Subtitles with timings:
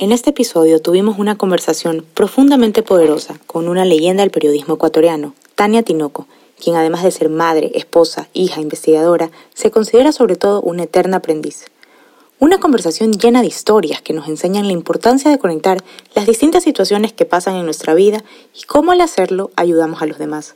[0.00, 5.82] En este episodio tuvimos una conversación profundamente poderosa con una leyenda del periodismo ecuatoriano, Tania
[5.82, 6.28] Tinoco,
[6.62, 11.64] quien además de ser madre, esposa, hija, investigadora, se considera sobre todo una eterna aprendiz.
[12.38, 15.82] Una conversación llena de historias que nos enseñan la importancia de conectar
[16.14, 18.22] las distintas situaciones que pasan en nuestra vida
[18.54, 20.54] y cómo al hacerlo ayudamos a los demás.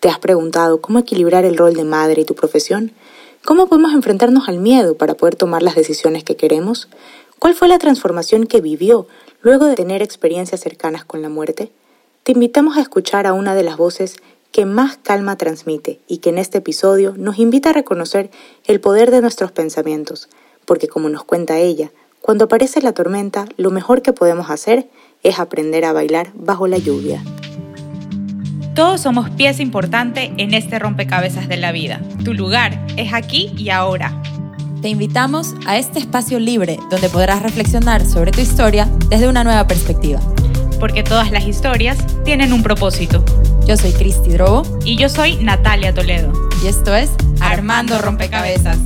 [0.00, 2.92] ¿Te has preguntado cómo equilibrar el rol de madre y tu profesión?
[3.46, 6.88] ¿Cómo podemos enfrentarnos al miedo para poder tomar las decisiones que queremos?
[7.44, 9.06] ¿Cuál fue la transformación que vivió
[9.42, 11.70] luego de tener experiencias cercanas con la muerte?
[12.22, 14.16] Te invitamos a escuchar a una de las voces
[14.50, 18.30] que más calma transmite y que en este episodio nos invita a reconocer
[18.64, 20.30] el poder de nuestros pensamientos,
[20.64, 21.90] porque como nos cuenta ella,
[22.22, 24.88] cuando aparece la tormenta, lo mejor que podemos hacer
[25.22, 27.22] es aprender a bailar bajo la lluvia.
[28.74, 32.00] Todos somos pieza importante en este rompecabezas de la vida.
[32.24, 34.18] Tu lugar es aquí y ahora.
[34.84, 39.66] Te invitamos a este espacio libre donde podrás reflexionar sobre tu historia desde una nueva
[39.66, 40.20] perspectiva.
[40.78, 43.24] Porque todas las historias tienen un propósito.
[43.66, 44.62] Yo soy Cristi Drobo.
[44.84, 46.34] Y yo soy Natalia Toledo.
[46.62, 48.76] Y esto es Armando Rompecabezas.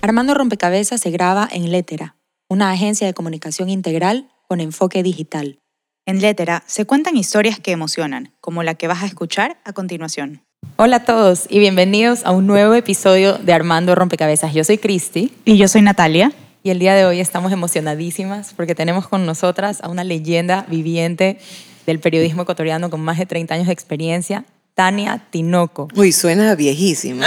[0.00, 2.14] Armando Rompecabezas se graba en Letera,
[2.48, 5.58] una agencia de comunicación integral con enfoque digital.
[6.06, 10.45] En Letera se cuentan historias que emocionan, como la que vas a escuchar a continuación.
[10.78, 14.52] Hola a todos y bienvenidos a un nuevo episodio de Armando Rompecabezas.
[14.52, 15.32] Yo soy Cristi.
[15.46, 16.32] Y yo soy Natalia.
[16.62, 21.38] Y el día de hoy estamos emocionadísimas porque tenemos con nosotras a una leyenda viviente
[21.86, 25.88] del periodismo ecuatoriano con más de 30 años de experiencia, Tania Tinoco.
[25.94, 27.26] Uy, suena viejísima.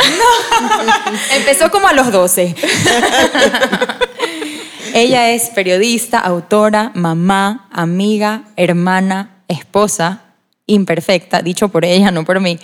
[1.35, 2.53] Empezó como a los 12.
[4.93, 10.21] Ella es periodista, autora, mamá, amiga, hermana, esposa,
[10.67, 12.59] imperfecta, dicho por ella, no por mí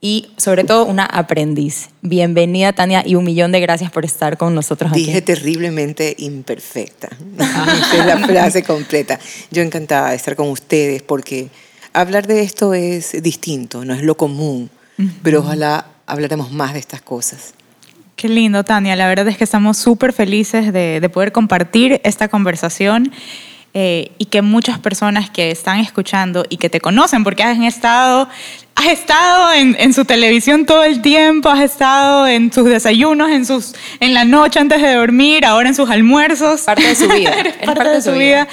[0.00, 1.88] y sobre todo una aprendiz.
[2.02, 5.06] Bienvenida Tania y un millón de gracias por estar con nosotros aquí.
[5.06, 7.08] Dije terriblemente imperfecta.
[7.94, 9.18] es la frase completa.
[9.50, 11.48] Yo encantada de estar con ustedes porque
[11.92, 14.70] hablar de esto es distinto, no es lo común,
[15.22, 17.54] pero ojalá hablaremos más de estas cosas.
[18.16, 18.96] Qué lindo, Tania.
[18.96, 23.12] La verdad es que estamos súper felices de, de poder compartir esta conversación.
[23.78, 28.26] Eh, y que muchas personas que están escuchando y que te conocen porque has estado,
[28.74, 33.44] has estado en, en, su televisión todo el tiempo, has estado en sus desayunos, en,
[33.44, 36.62] sus, en la noche antes de dormir, ahora en sus almuerzos.
[36.62, 37.34] Parte de su vida.
[37.66, 38.48] parte, de su vida.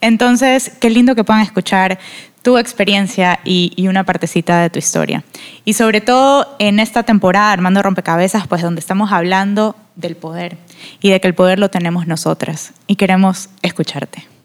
[0.00, 1.98] Entonces, qué lindo que puedan escuchar
[2.42, 5.24] tu experiencia y, y, una partecita de tu historia.
[5.64, 10.56] Y sobre todo en esta temporada, Armando Rompecabezas, pues donde estamos hablando del poder
[11.00, 14.37] y de que el poder lo tenemos nosotras y queremos escucharte.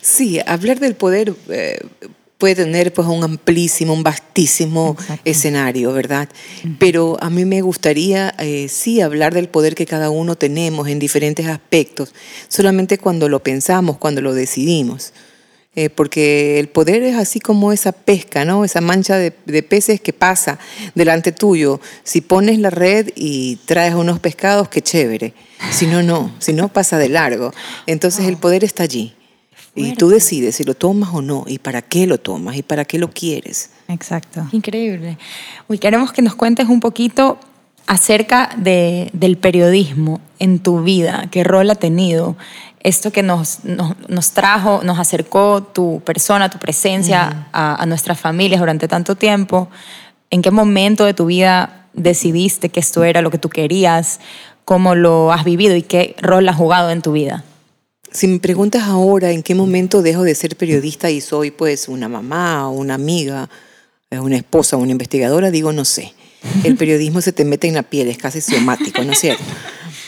[0.00, 1.78] Sí, hablar del poder eh,
[2.38, 6.28] puede tener pues un amplísimo, un vastísimo escenario, ¿verdad?
[6.78, 11.00] Pero a mí me gustaría eh, sí hablar del poder que cada uno tenemos en
[11.00, 12.14] diferentes aspectos,
[12.46, 15.12] solamente cuando lo pensamos, cuando lo decidimos.
[15.74, 18.64] Eh, porque el poder es así como esa pesca, ¿no?
[18.64, 20.58] Esa mancha de, de, peces que pasa
[20.96, 21.80] delante tuyo.
[22.02, 25.34] Si pones la red y traes unos pescados, qué chévere.
[25.70, 26.34] Si no, no.
[26.40, 27.52] Si no, pasa de largo.
[27.86, 29.14] Entonces el poder está allí.
[29.74, 32.84] Y tú decides si lo tomas o no, y para qué lo tomas, y para
[32.84, 33.70] qué lo quieres.
[33.88, 34.46] Exacto.
[34.52, 35.18] Increíble.
[35.68, 37.38] Hoy queremos que nos cuentes un poquito
[37.86, 42.36] acerca de, del periodismo en tu vida, qué rol ha tenido,
[42.80, 48.60] esto que nos, nos, trajo, nos acercó tu persona, tu presencia a, a nuestras familias
[48.60, 49.68] durante tanto tiempo,
[50.30, 54.20] en qué momento de tu vida decidiste que esto era lo que tú querías,
[54.64, 57.42] cómo lo has vivido y qué rol has jugado en tu vida.
[58.10, 62.08] Si me preguntas ahora en qué momento dejo de ser periodista y soy pues una
[62.08, 63.50] mamá, una amiga,
[64.10, 66.14] eh, una esposa, una investigadora, digo no sé.
[66.64, 69.42] El periodismo se te mete en la piel, es casi somático, ¿no es cierto?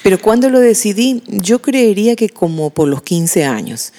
[0.02, 3.92] Pero cuando lo decidí, yo creería que como por los 15 años.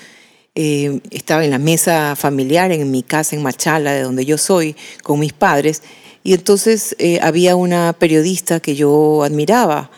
[0.56, 4.76] Eh, estaba en la mesa familiar en mi casa en Machala, de donde yo soy,
[5.04, 5.82] con mis padres,
[6.24, 9.92] y entonces eh, había una periodista que yo admiraba,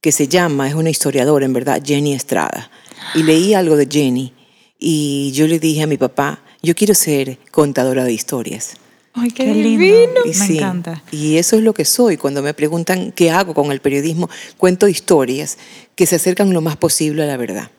[0.00, 2.70] que se llama, es una historiadora en verdad, Jenny Estrada
[3.14, 4.32] y leí algo de Jenny
[4.78, 8.76] y yo le dije a mi papá, yo quiero ser contadora de historias.
[9.12, 10.22] Ay, qué, lindo.
[10.24, 11.02] me encanta.
[11.10, 12.16] Y eso es lo que soy.
[12.16, 15.58] Cuando me preguntan qué hago con el periodismo, cuento historias
[15.96, 17.70] que se acercan lo más posible a la verdad.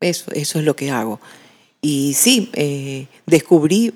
[0.00, 1.20] Eso, eso es lo que hago.
[1.80, 3.92] Y sí, eh, descubrí,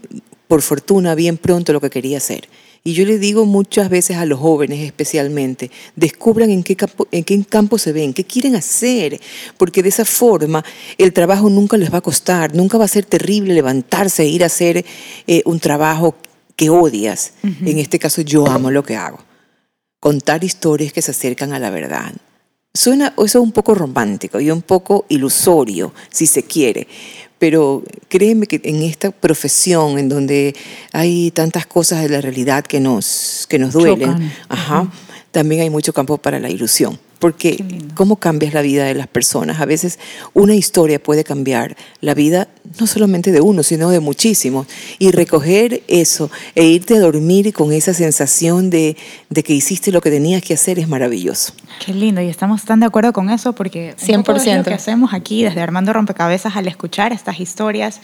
[0.49, 2.49] por fortuna, bien pronto lo que quería hacer.
[2.87, 7.25] Y yo le digo muchas veces a los jóvenes especialmente, descubran en qué, campo, en
[7.25, 9.21] qué campo se ven, qué quieren hacer,
[9.59, 10.65] porque de esa forma
[10.97, 14.45] el trabajo nunca les va a costar, nunca va a ser terrible levantarse e ir
[14.45, 14.85] a hacer
[15.27, 16.15] eh, un trabajo
[16.55, 17.33] que odias.
[17.43, 19.19] En este caso yo amo lo que hago,
[19.99, 22.13] contar historias que se acercan a la verdad.
[22.73, 26.87] Suena eso un poco romántico y un poco ilusorio, si se quiere.
[27.39, 30.55] Pero créeme que en esta profesión en donde
[30.93, 34.91] hay tantas cosas de la realidad que nos, que nos duelen, ajá,
[35.33, 36.99] también hay mucho campo para la ilusión.
[37.19, 37.65] Porque
[37.95, 39.61] cómo cambias la vida de las personas.
[39.61, 39.99] A veces
[40.35, 42.49] una historia puede cambiar la vida
[42.79, 44.67] no solamente de uno, sino de muchísimos.
[44.99, 48.97] Y recoger eso e irte a dormir con esa sensación de,
[49.31, 51.55] de que hiciste lo que tenías que hacer es maravilloso.
[51.85, 55.15] Qué lindo, y estamos tan de acuerdo con eso porque 100% es lo que hacemos
[55.15, 58.01] aquí desde Armando Rompecabezas al escuchar estas historias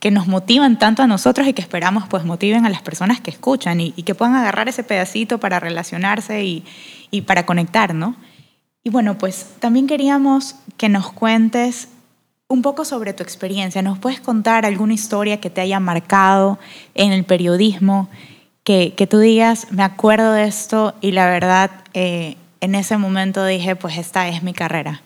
[0.00, 3.30] que nos motivan tanto a nosotros y que esperamos pues motiven a las personas que
[3.30, 6.64] escuchan y, y que puedan agarrar ese pedacito para relacionarse y,
[7.12, 8.16] y para conectar, ¿no?
[8.84, 11.88] Y bueno, pues también queríamos que nos cuentes
[12.48, 13.80] un poco sobre tu experiencia.
[13.80, 16.58] ¿Nos puedes contar alguna historia que te haya marcado
[16.94, 18.08] en el periodismo?
[18.64, 23.44] Que, que tú digas, me acuerdo de esto y la verdad, eh, en ese momento
[23.44, 25.02] dije, pues esta es mi carrera.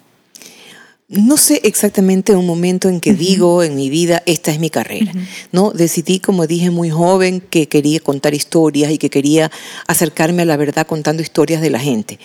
[1.08, 5.12] No sé exactamente un momento en que digo en mi vida, esta es mi carrera.
[5.52, 5.70] ¿no?
[5.70, 9.52] Decidí, como dije, muy joven, que quería contar historias y que quería
[9.86, 12.18] acercarme a la verdad contando historias de la gente.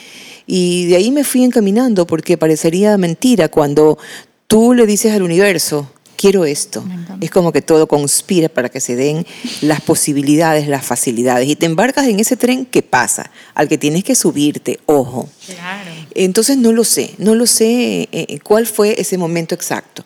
[0.48, 4.00] Y de ahí me fui encaminando porque parecería mentira cuando
[4.48, 5.92] tú le dices al universo,
[6.22, 6.84] quiero esto.
[7.20, 9.26] Es como que todo conspira para que se den
[9.62, 11.48] las posibilidades, las facilidades.
[11.48, 13.32] Y te embarcas en ese tren, ¿qué pasa?
[13.54, 15.30] Al que tienes que subirte, ojo.
[15.46, 15.92] Claro.
[16.16, 20.04] Entonces no lo sé, no lo sé eh, cuál fue ese momento exacto.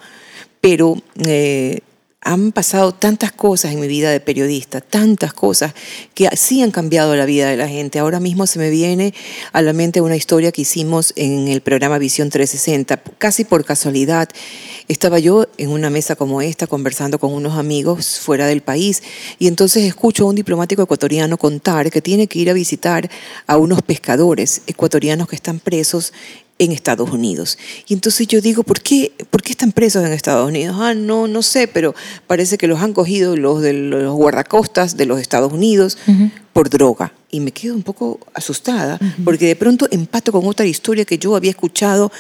[0.62, 1.80] Pero eh,
[2.25, 5.75] han pasado tantas cosas en mi vida de periodista, tantas cosas
[6.16, 8.00] que sí han cambiado la vida de la gente.
[8.00, 9.13] Ahora mismo se me viene
[9.54, 14.27] a la mente una historia que hicimos en el programa Visión 360, casi por casualidad.
[14.88, 19.04] Estaba yo en una mesa como esta conversando con unos amigos fuera del país
[19.38, 23.07] y entonces escucho a un diplomático ecuatoriano contar que tiene que ir a visitar
[23.45, 26.12] a unos pescadores ecuatorianos que están presos
[26.57, 27.57] en Estados Unidos.
[27.88, 30.78] Y entonces yo digo, ¿por qué, ¿por qué están presos en Estados Unidos?
[30.80, 31.94] Ah, no, no sé, pero
[32.28, 35.98] parece que los han cogido los de los guardacostas de los Estados Unidos
[36.54, 37.13] por droga.
[37.30, 41.36] Y me quedo un poco asustada, porque de pronto empato con otra historia que yo
[41.36, 42.12] había escuchado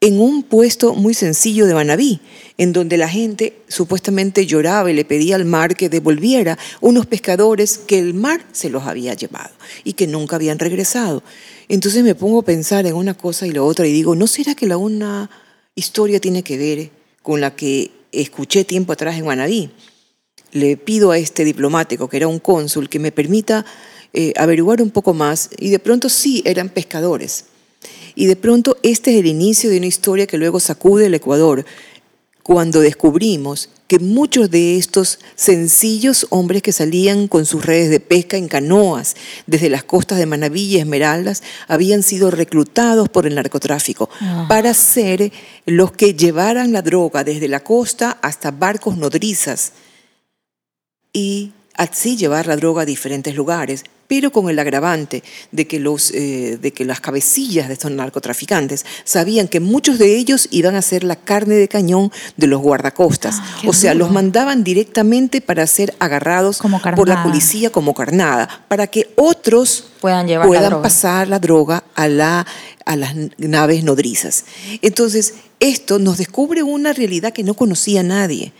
[0.00, 2.20] en un puesto muy sencillo de Manabí,
[2.56, 7.78] en donde la gente supuestamente lloraba y le pedía al mar que devolviera unos pescadores
[7.78, 9.50] que el mar se los había llevado
[9.82, 11.22] y que nunca habían regresado.
[11.68, 14.54] Entonces me pongo a pensar en una cosa y la otra y digo, ¿no será
[14.54, 15.30] que la una
[15.74, 16.90] historia tiene que ver
[17.22, 19.70] con la que escuché tiempo atrás en Manabí?
[20.52, 23.66] Le pido a este diplomático, que era un cónsul, que me permita
[24.14, 27.44] eh, averiguar un poco más y de pronto sí, eran pescadores.
[28.14, 31.66] Y de pronto este es el inicio de una historia que luego sacude el Ecuador,
[32.48, 38.38] cuando descubrimos que muchos de estos sencillos hombres que salían con sus redes de pesca
[38.38, 39.16] en canoas
[39.46, 44.46] desde las costas de Manabí y Esmeraldas habían sido reclutados por el narcotráfico ah.
[44.48, 45.30] para ser
[45.66, 49.72] los que llevaran la droga desde la costa hasta barcos nodrizas
[51.12, 55.22] y así llevar la droga a diferentes lugares pero con el agravante
[55.52, 60.16] de que, los, eh, de que las cabecillas de estos narcotraficantes sabían que muchos de
[60.16, 63.36] ellos iban a ser la carne de cañón de los guardacostas.
[63.38, 66.58] Ah, o sea, los mandaban directamente para ser agarrados
[66.96, 72.46] por la policía como carnada, para que otros puedan, puedan pasar la droga a, la,
[72.86, 74.46] a las naves nodrizas.
[74.80, 78.52] Entonces, esto nos descubre una realidad que no conocía nadie.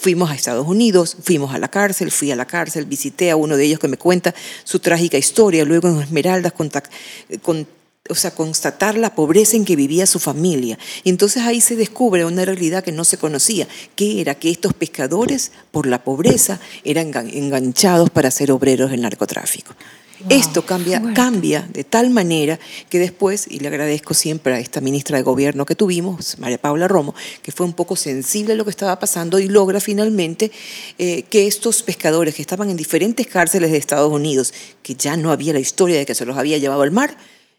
[0.00, 3.56] Fuimos a Estados Unidos, fuimos a la cárcel, fui a la cárcel, visité a uno
[3.56, 7.66] de ellos que me cuenta su trágica historia, luego en Esmeraldas con,
[8.08, 10.78] o sea, constatar la pobreza en que vivía su familia.
[11.02, 14.72] Y entonces ahí se descubre una realidad que no se conocía, que era que estos
[14.72, 19.74] pescadores, por la pobreza, eran enganchados para ser obreros del narcotráfico.
[20.28, 22.58] Esto cambia, cambia de tal manera
[22.88, 26.88] que después, y le agradezco siempre a esta ministra de Gobierno que tuvimos, María Paula
[26.88, 30.50] Romo, que fue un poco sensible a lo que estaba pasando y logra finalmente
[30.98, 35.30] eh, que estos pescadores que estaban en diferentes cárceles de Estados Unidos, que ya no
[35.30, 37.16] había la historia de que se los había llevado al mar,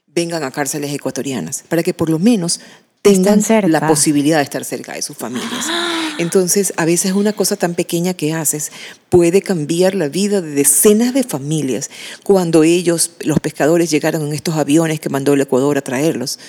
[0.07, 2.59] vengan a cárceles ecuatorianas, para que por lo menos
[3.01, 5.67] tengan la posibilidad de estar cerca de sus familias.
[6.17, 8.71] Entonces, a veces una cosa tan pequeña que haces
[9.09, 11.89] puede cambiar la vida de decenas de familias.
[12.23, 16.39] Cuando ellos, los pescadores, llegaron en estos aviones que mandó el Ecuador a traerlos,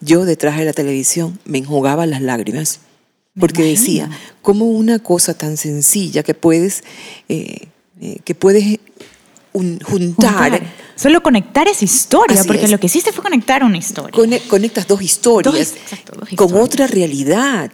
[0.00, 2.80] yo detrás de la televisión me enjugaba las lágrimas,
[3.38, 4.10] porque decía,
[4.42, 6.82] ¿cómo una cosa tan sencilla que puedes,
[7.28, 7.68] eh,
[8.00, 8.78] eh, que puedes
[9.52, 10.62] juntar,
[10.96, 14.12] Solo conectar esa historia, porque lo que hiciste fue conectar una historia.
[14.48, 15.74] conectas dos historias,
[16.36, 17.70] con otra realidad.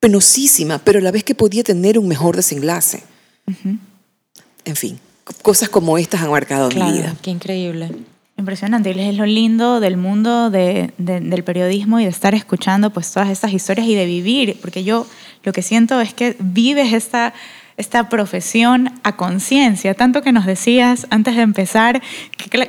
[0.00, 3.02] Penosísima, pero a la vez que podía tener un mejor desenlace.
[4.64, 4.98] En fin,
[5.42, 7.14] cosas como estas han marcado mi vida.
[7.22, 7.90] Qué increíble.
[8.36, 12.90] Impresionante, y es lo lindo del mundo de- de- del periodismo y de estar escuchando
[12.90, 15.06] pues todas estas historias y de vivir, porque yo
[15.44, 17.34] lo que siento es que vives esta,
[17.76, 22.02] esta profesión a conciencia, tanto que nos decías antes de empezar,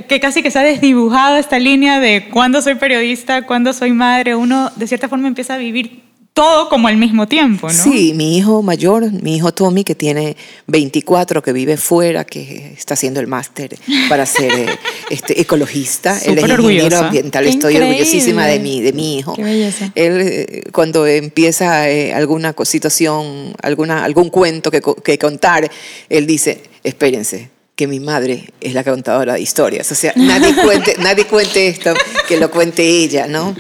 [0.08, 4.36] que, casi que se ha desdibujado esta línea de cuándo soy periodista, cuándo soy madre,
[4.36, 7.74] uno de cierta forma empieza a vivir todo como al mismo tiempo, ¿no?
[7.74, 10.36] Sí, mi hijo mayor, mi hijo Tommy, que tiene
[10.66, 13.78] 24, que vive fuera, que está haciendo el máster
[14.10, 14.66] para ser eh,
[15.12, 16.18] este, ecologista.
[16.26, 17.44] Él es Súper ingeniero ambiental.
[17.44, 17.98] Qué Estoy increíble.
[17.98, 19.36] orgullosísima de mi, de mi hijo.
[19.36, 19.92] Qué belleza.
[19.94, 25.70] Él, eh, cuando empieza eh, alguna situación, alguna, algún cuento que, que contar,
[26.10, 27.50] él dice, espérense,
[27.84, 29.92] que mi madre es la contadora de historias.
[29.92, 31.94] O sea, nadie cuente, nadie cuente esto,
[32.30, 33.54] que lo cuente ella, ¿no?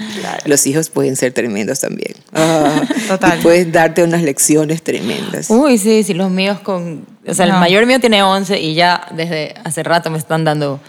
[0.46, 2.13] Los hijos pueden ser tremendos también.
[2.34, 3.38] Ah, Total.
[3.38, 5.50] Y pueden darte unas lecciones tremendas.
[5.50, 7.06] Uy, sí, sí, los míos con...
[7.27, 7.56] O sea, No.
[7.56, 10.80] el mayor mío tiene 11 y ya desde hace rato me están dando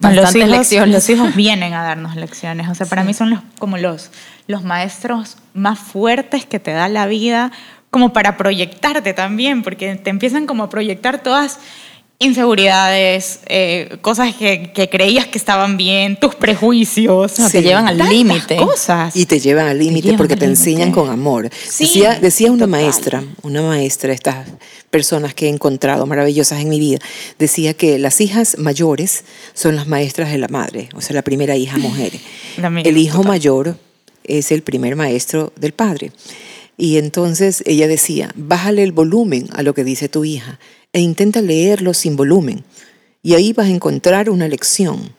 [0.00, 0.94] los, bastantes hijos, lecciones.
[0.94, 2.68] los hijos vienen a darnos lecciones.
[2.68, 4.10] O sea, para mí son los, como los,
[4.46, 7.50] los maestros más fuertes que te da la vida,
[7.90, 11.58] como para proyectarte también, porque te empiezan como a proyectar todas
[12.18, 17.38] inseguridades, eh, cosas que, que creías que estaban bien, tus prejuicios.
[17.38, 18.56] No, te llevan al límite.
[18.56, 19.14] cosas.
[19.14, 21.50] Y te llevan al límite porque al te enseñan con amor.
[21.52, 22.82] Sí, decía decía una total.
[22.82, 24.48] maestra, una maestra, estas
[24.90, 26.98] personas que he encontrado maravillosas en mi vida,
[27.38, 31.56] decía que las hijas mayores son las maestras de la madre, o sea, la primera
[31.56, 32.12] hija mujer.
[32.70, 33.28] Mía, el hijo total.
[33.28, 33.78] mayor
[34.24, 36.12] es el primer maestro del padre.
[36.78, 40.58] Y entonces ella decía, bájale el volumen a lo que dice tu hija
[40.96, 42.64] e intenta leerlo sin volumen.
[43.22, 45.12] Y ahí vas a encontrar una lección.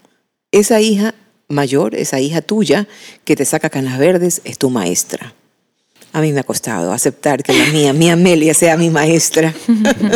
[0.51, 1.13] Esa hija
[1.49, 2.87] mayor, esa hija tuya
[3.25, 5.35] que te saca canas verdes, es tu maestra.
[6.13, 9.53] A mí me ha costado aceptar que la mía, mi Amelia, sea mi maestra.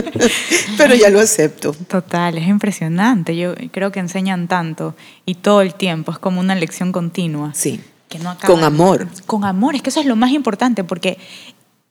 [0.79, 1.73] Pero ya lo acepto.
[1.73, 3.37] Total, es impresionante.
[3.37, 4.95] Yo creo que enseñan tanto
[5.27, 6.11] y todo el tiempo.
[6.11, 7.51] Es como una lección continua.
[7.53, 7.79] Sí.
[8.09, 8.51] que no acaba.
[8.51, 9.07] Con amor.
[9.27, 11.19] Con amor, es que eso es lo más importante porque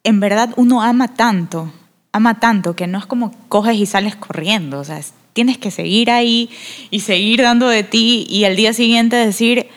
[0.03, 1.73] en verdad uno ama tanto,
[2.12, 5.71] ama tanto que no es como coges y sales corriendo, o sea, es- tienes que
[5.71, 6.50] seguir ahí
[6.90, 9.69] y seguir dando de ti y al día siguiente decir,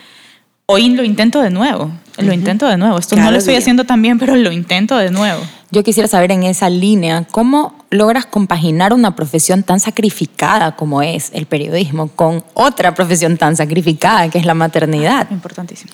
[0.66, 3.60] hoy lo intento de nuevo, lo intento de nuevo, esto no lo estoy día.
[3.60, 5.42] haciendo tan bien, pero lo intento de nuevo.
[5.72, 11.32] Yo quisiera saber en esa línea, ¿cómo logras compaginar una profesión tan sacrificada como es
[11.34, 15.30] el periodismo con otra profesión tan sacrificada que es la maternidad?
[15.32, 15.92] Importantísimo.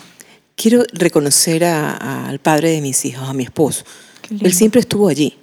[0.55, 3.83] Quiero reconocer a- a- al padre de mis hijos, a mi esposo.
[4.29, 5.37] Él siempre estuvo allí.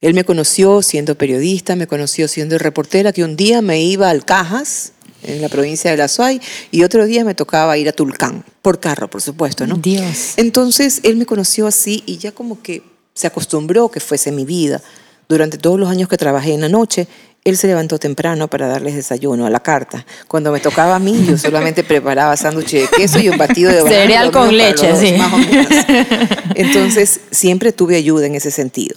[0.00, 4.24] Él me conoció siendo periodista, me conoció siendo reportera, que un día me iba al
[4.24, 4.92] Cajas,
[5.24, 6.40] en la provincia de La Suay,
[6.70, 9.76] y otro día me tocaba ir a Tulcán, por carro, por supuesto, ¿no?
[9.76, 10.34] Dios.
[10.36, 14.80] Entonces, él me conoció así y ya como que se acostumbró que fuese mi vida.
[15.28, 17.08] Durante todos los años que trabajé en la noche,
[17.42, 20.06] él se levantó temprano para darles desayuno a la carta.
[20.28, 23.82] Cuando me tocaba a mí, yo solamente preparaba sándwich de queso y un batido de
[23.82, 25.12] Cereal con leche, dos, sí.
[25.18, 25.66] más o menos.
[26.54, 28.96] Entonces, siempre tuve ayuda en ese sentido.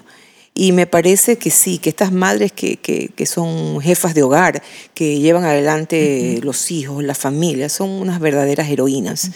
[0.54, 4.62] Y me parece que sí, que estas madres que, que, que son jefas de hogar,
[4.94, 9.32] que llevan adelante los hijos, la familia, son unas verdaderas heroínas.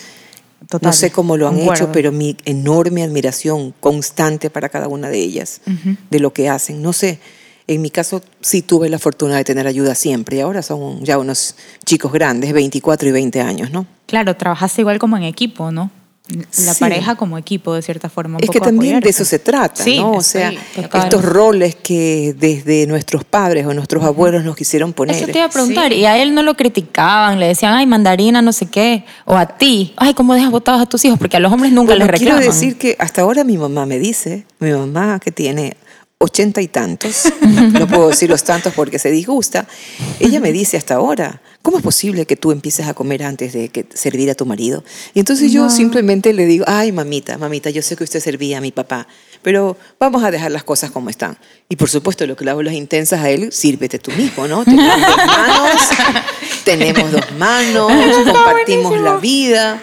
[0.68, 5.10] Total, no sé cómo lo han hecho, pero mi enorme admiración constante para cada una
[5.10, 5.62] de ellas,
[6.10, 6.82] de lo que hacen.
[6.82, 7.20] No sé,
[7.68, 11.18] en mi caso sí tuve la fortuna de tener ayuda siempre y ahora son ya
[11.18, 11.56] unos
[11.86, 13.86] chicos grandes, 24 y 20 años, ¿no?
[14.06, 15.92] Claro, trabajaste igual como en equipo, ¿no?
[16.27, 16.79] La Sí.
[16.79, 18.38] pareja como equipo, de cierta forma.
[18.38, 20.13] un Es que también de eso se trata, Sí, ¿no?
[20.13, 25.15] O sea, estos roles que desde nuestros padres o nuestros abuelos nos quisieron poner.
[25.15, 25.91] Eso te iba a preguntar.
[25.91, 26.00] Sí.
[26.00, 29.05] Y a él no lo criticaban, le decían, ay, mandarina, no sé qué.
[29.25, 31.20] O a ti, ay, ¿cómo dejas botados a tus hijos?
[31.20, 32.60] Porque a los hombres nunca Bueno, les quiero reclaman.
[32.60, 35.77] decir que hasta ahora mi mamá me dice, mi mamá que tiene
[36.17, 37.25] ochenta y tantos,
[37.72, 39.67] no puedo decir los tantos porque se disgusta,
[40.20, 43.70] ella me dice hasta ahora, ¿cómo es posible que tú empieces a comer antes de
[43.70, 44.84] que servir a tu marido?
[45.16, 48.62] Y entonces yo simplemente le digo, ay mamita, mamita, yo sé que usted servía a
[48.62, 49.08] mi papá,
[49.42, 51.36] pero vamos a dejar las cosas como están.
[51.68, 54.64] Y por supuesto, lo que le hago las intensas a él, sírvete tú mismo, ¿no?
[54.64, 55.82] Tenemos dos manos,
[56.64, 57.92] tenemos dos manos,
[58.32, 59.82] compartimos la vida.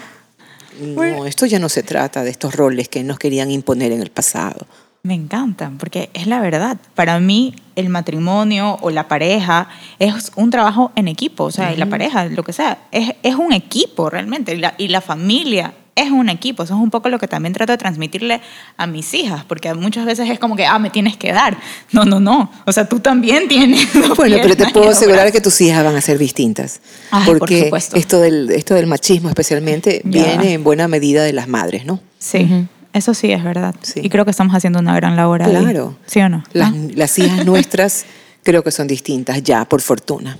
[0.80, 4.10] No, esto ya no se trata de estos roles que nos querían imponer en el
[4.10, 4.68] pasado.
[5.04, 6.76] Me encantan, porque es la verdad.
[6.94, 9.68] Para mí, el matrimonio o la pareja
[9.98, 11.42] es un trabajo en equipo.
[11.42, 14.54] O sea, y la pareja, lo que sea, es, es un equipo realmente.
[14.54, 16.62] Y la, y la familia es un equipo.
[16.62, 18.40] Eso es un poco lo que también trato de transmitirle
[18.76, 21.56] a mis hijas, porque muchas veces es como que, ah, me tienes que dar.
[21.90, 22.48] No, no, no.
[22.64, 23.88] O sea, tú también tienes.
[24.16, 26.80] Bueno, pero te puedo asegurar que tus hijas van a ser distintas.
[27.10, 27.96] Ay, por porque supuesto.
[27.96, 30.24] esto del, esto del machismo especialmente Ya.
[30.26, 31.98] viene en buena medida de las madres, ¿no?
[32.20, 33.74] Sí, eso sí es verdad.
[33.82, 34.00] Sí.
[34.02, 35.50] Y creo que estamos haciendo una gran labor ahí.
[35.50, 35.96] Claro.
[36.06, 36.44] ¿Sí o no?
[36.52, 36.76] Las, ¿Ah?
[36.94, 38.04] las hijas nuestras
[38.42, 40.38] creo que son distintas ya, por fortuna.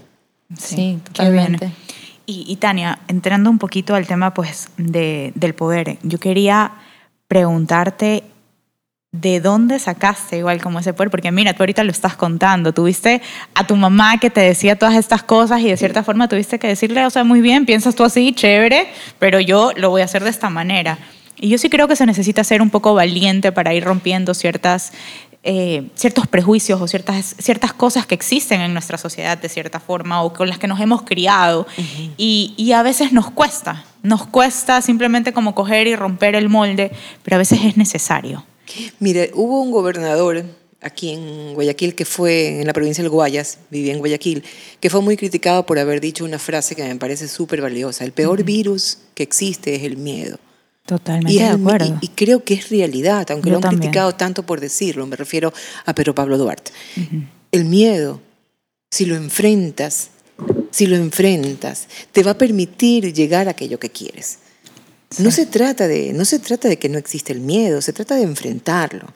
[0.58, 1.00] Sí, bien.
[1.00, 1.72] totalmente.
[2.26, 6.72] Y, y Tania, entrando un poquito al tema pues, de, del poder, yo quería
[7.26, 8.24] preguntarte
[9.12, 13.20] de dónde sacaste igual como ese poder, porque mira, tú ahorita lo estás contando, tuviste
[13.54, 16.68] a tu mamá que te decía todas estas cosas y de cierta forma tuviste que
[16.68, 20.24] decirle, o sea, muy bien, piensas tú así, chévere, pero yo lo voy a hacer
[20.24, 20.98] de esta manera.
[21.42, 24.92] Y yo sí creo que se necesita ser un poco valiente para ir rompiendo ciertas,
[25.42, 30.22] eh, ciertos prejuicios o ciertas, ciertas cosas que existen en nuestra sociedad de cierta forma
[30.22, 31.66] o con las que nos hemos criado.
[32.16, 36.92] y, y a veces nos cuesta, nos cuesta simplemente como coger y romper el molde,
[37.24, 38.46] pero a veces es necesario.
[39.00, 40.44] Mire, hubo un gobernador
[40.80, 44.44] aquí en Guayaquil que fue en la provincia del Guayas, vivía en Guayaquil,
[44.78, 48.04] que fue muy criticado por haber dicho una frase que me parece súper valiosa.
[48.04, 50.38] El peor virus que existe es el miedo.
[50.86, 51.98] Totalmente Y, de es acuerdo.
[52.00, 53.80] y- y creo que es realidad, aunque Yo lo han también.
[53.82, 55.52] criticado tanto por decirlo, me refiero
[55.84, 56.72] a Pedro Pablo Duarte.
[57.52, 58.20] El miedo,
[58.90, 60.08] si lo enfrentas,
[60.70, 64.38] si lo enfrentas, te va a permitir llegar a aquello que quieres.
[65.18, 68.16] No se trata de, no se trata de que no existe el miedo, se trata
[68.16, 69.06] de enfrentarlo,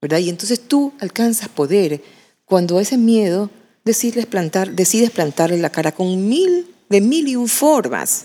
[0.00, 0.18] ¿verdad?
[0.18, 2.02] Y entonces tú alcanzas poder
[2.46, 3.50] cuando a ese miedo
[3.84, 8.24] decides plantar, decides plantarle la cara con mil, de mil y un formas,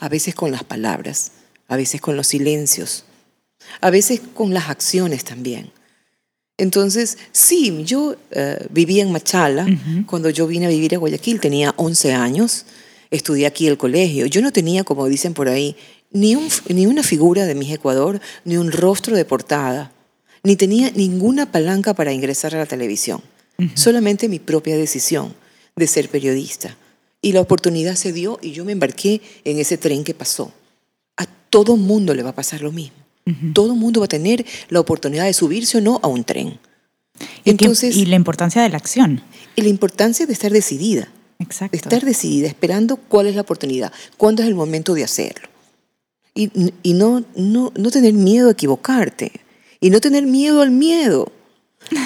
[0.00, 1.32] a veces con las palabras,
[1.68, 3.04] a veces con los silencios,
[3.80, 5.70] a veces con las acciones también.
[6.56, 9.64] Entonces, sí, yo eh, vivía en Machala
[10.06, 12.64] cuando yo vine a vivir a Guayaquil, tenía 11 años,
[13.12, 14.26] estudié aquí el colegio.
[14.26, 15.76] Yo no tenía, como dicen por ahí,
[16.10, 19.92] ni, un, ni una figura de Miss Ecuador, ni un rostro de portada,
[20.42, 23.22] ni tenía ninguna palanca para ingresar a la televisión.
[23.74, 25.34] Solamente mi propia decisión
[25.74, 26.76] de ser periodista.
[27.20, 30.52] Y la oportunidad se dio y yo me embarqué en ese tren que pasó.
[31.50, 32.96] Todo mundo le va a pasar lo mismo.
[33.52, 36.58] Todo mundo va a tener la oportunidad de subirse o no a un tren.
[37.18, 39.20] Y que- Entonces, y la importancia de la acción.
[39.54, 41.72] y la importancia de estar decidida, Exacto.
[41.72, 45.48] de estar decidida, esperando cuál es la oportunidad, cuándo es el momento de hacerlo.
[46.34, 46.50] Y,
[46.82, 49.32] y no, no, no tener miedo a equivocarte,
[49.80, 51.30] y no tener miedo al miedo.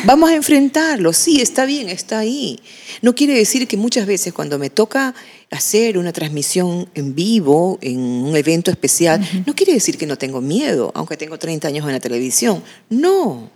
[0.05, 2.61] Vamos a enfrentarlo, sí, está bien, está ahí.
[3.01, 5.15] No quiere decir que muchas veces cuando me toca
[5.51, 10.41] hacer una transmisión en vivo, en un evento especial, no quiere decir que no tengo
[10.41, 12.63] miedo, aunque tengo 30 años en la televisión.
[12.91, 13.51] No,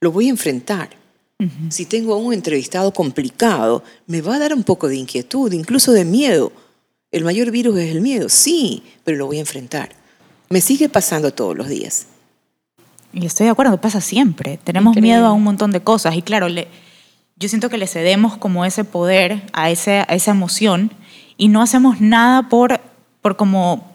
[0.00, 0.90] lo voy a enfrentar.
[1.70, 5.92] Si tengo a un entrevistado complicado, me va a dar un poco de inquietud, incluso
[5.92, 6.52] de miedo.
[7.10, 9.88] El mayor virus es el miedo, sí, pero lo voy a enfrentar.
[10.50, 12.06] Me sigue pasando todos los días.
[13.12, 14.58] Y estoy de acuerdo, pasa siempre.
[14.62, 15.16] Tenemos Increíble.
[15.18, 16.14] miedo a un montón de cosas.
[16.16, 16.68] Y claro, le,
[17.36, 20.92] yo siento que le cedemos como ese poder a, ese, a esa emoción
[21.36, 22.80] y no hacemos nada por,
[23.22, 23.92] por como,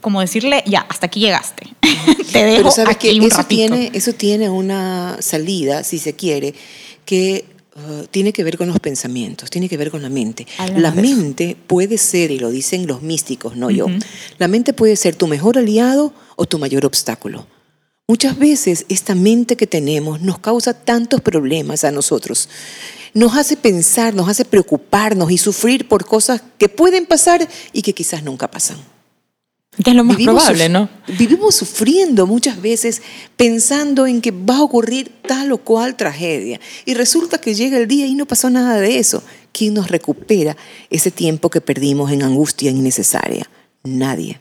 [0.00, 1.68] como decirle, ya, hasta aquí llegaste.
[2.32, 3.74] Te dejo Pero sabes aquí que un eso ratito.
[3.74, 6.54] tiene, eso tiene una salida, si se quiere,
[7.04, 10.46] que uh, tiene que ver con los pensamientos, tiene que ver con la mente.
[10.76, 13.86] La mente puede ser, y lo dicen los místicos, no yo,
[14.38, 17.46] la mente puede ser tu mejor aliado o tu mayor obstáculo.
[18.10, 22.48] Muchas veces esta mente que tenemos nos causa tantos problemas a nosotros.
[23.12, 27.92] Nos hace pensar, nos hace preocuparnos y sufrir por cosas que pueden pasar y que
[27.92, 28.78] quizás nunca pasan.
[29.84, 30.88] Que es lo más Vivimos probable, ¿no?
[31.18, 33.02] Vivimos sufriendo muchas veces
[33.36, 36.60] pensando en que va a ocurrir tal o cual tragedia.
[36.86, 39.22] Y resulta que llega el día y no pasó nada de eso.
[39.52, 40.56] ¿Quién nos recupera
[40.88, 43.50] ese tiempo que perdimos en angustia innecesaria?
[43.84, 44.40] Nadie.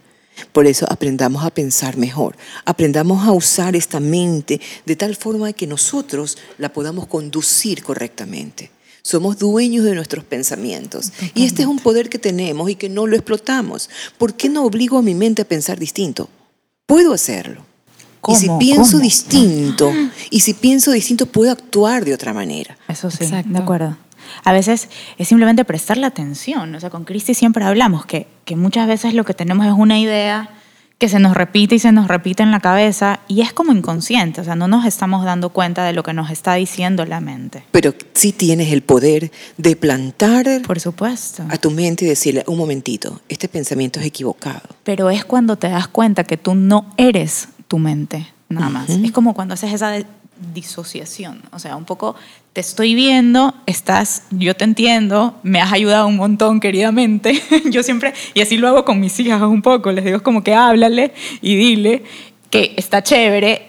[0.52, 5.67] Por eso aprendamos a pensar mejor, aprendamos a usar esta mente de tal forma que
[5.67, 8.71] nosotros la podamos conducir correctamente.
[9.02, 13.08] Somos dueños de nuestros pensamientos y este es un poder que tenemos y que no
[13.08, 13.89] lo explotamos.
[14.17, 16.30] ¿Por qué no obligo a mi mente a pensar distinto?
[16.86, 17.65] Puedo hacerlo.
[18.28, 18.60] Y si ¿Cómo?
[18.60, 19.04] pienso ¿Cómo?
[19.04, 19.93] distinto,
[20.30, 22.78] y si pienso distinto, puedo actuar de otra manera.
[22.89, 23.54] Eso sí, Exacto.
[23.54, 23.97] de acuerdo.
[24.44, 26.74] A veces es simplemente prestarle atención.
[26.76, 30.00] O sea, con Cristi siempre hablamos que, que muchas veces lo que tenemos es una
[30.00, 30.50] idea
[30.98, 34.42] que se nos repite y se nos repite en la cabeza y es como inconsciente.
[34.42, 37.63] O sea, no nos estamos dando cuenta de lo que nos está diciendo la mente.
[37.72, 41.44] Pero sí tienes el poder de plantar Por supuesto.
[41.50, 44.62] a tu mente y decirle, un momentito, este pensamiento es equivocado.
[44.84, 48.90] Pero es cuando te das cuenta que tú no eres tu mente, nada más.
[48.90, 49.94] Es como cuando haces esa
[50.54, 51.42] disociación.
[51.52, 52.16] O sea, un poco
[52.58, 57.39] te estoy viendo, estás, yo te entiendo, me has ayudado un montón, queridamente.
[57.65, 60.56] yo siempre, y así lo hago con mis hijas un poco, les digo como que
[60.56, 62.02] háblale y dile
[62.50, 63.66] que está chévere.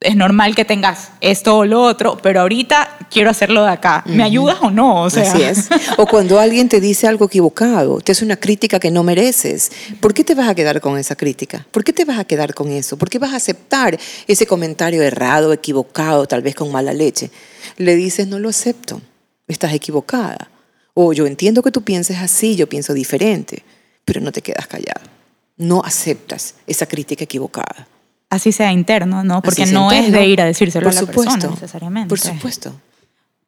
[0.00, 4.04] Es normal que tengas esto o lo otro, pero ahorita quiero hacerlo de acá.
[4.06, 5.02] ¿Me ayudas o no?
[5.02, 5.68] O sea, Así es.
[5.96, 10.14] O cuando alguien te dice algo equivocado, te hace una crítica que no mereces, ¿por
[10.14, 11.66] qué te vas a quedar con esa crítica?
[11.72, 12.96] ¿Por qué te vas a quedar con eso?
[12.96, 17.32] ¿Por qué vas a aceptar ese comentario errado, equivocado, tal vez con mala leche?
[17.76, 19.00] Le dices, no lo acepto,
[19.48, 20.48] estás equivocada.
[20.94, 23.64] O yo entiendo que tú pienses así, yo pienso diferente.
[24.04, 25.02] pero no te quedas callado.
[25.56, 27.88] No aceptas esa crítica equivocada.
[28.30, 29.40] Así sea interno, ¿no?
[29.42, 30.18] Porque no es interno.
[30.18, 32.08] de ir a decírselo Por a la supuesto, persona necesariamente.
[32.08, 32.72] Por supuesto.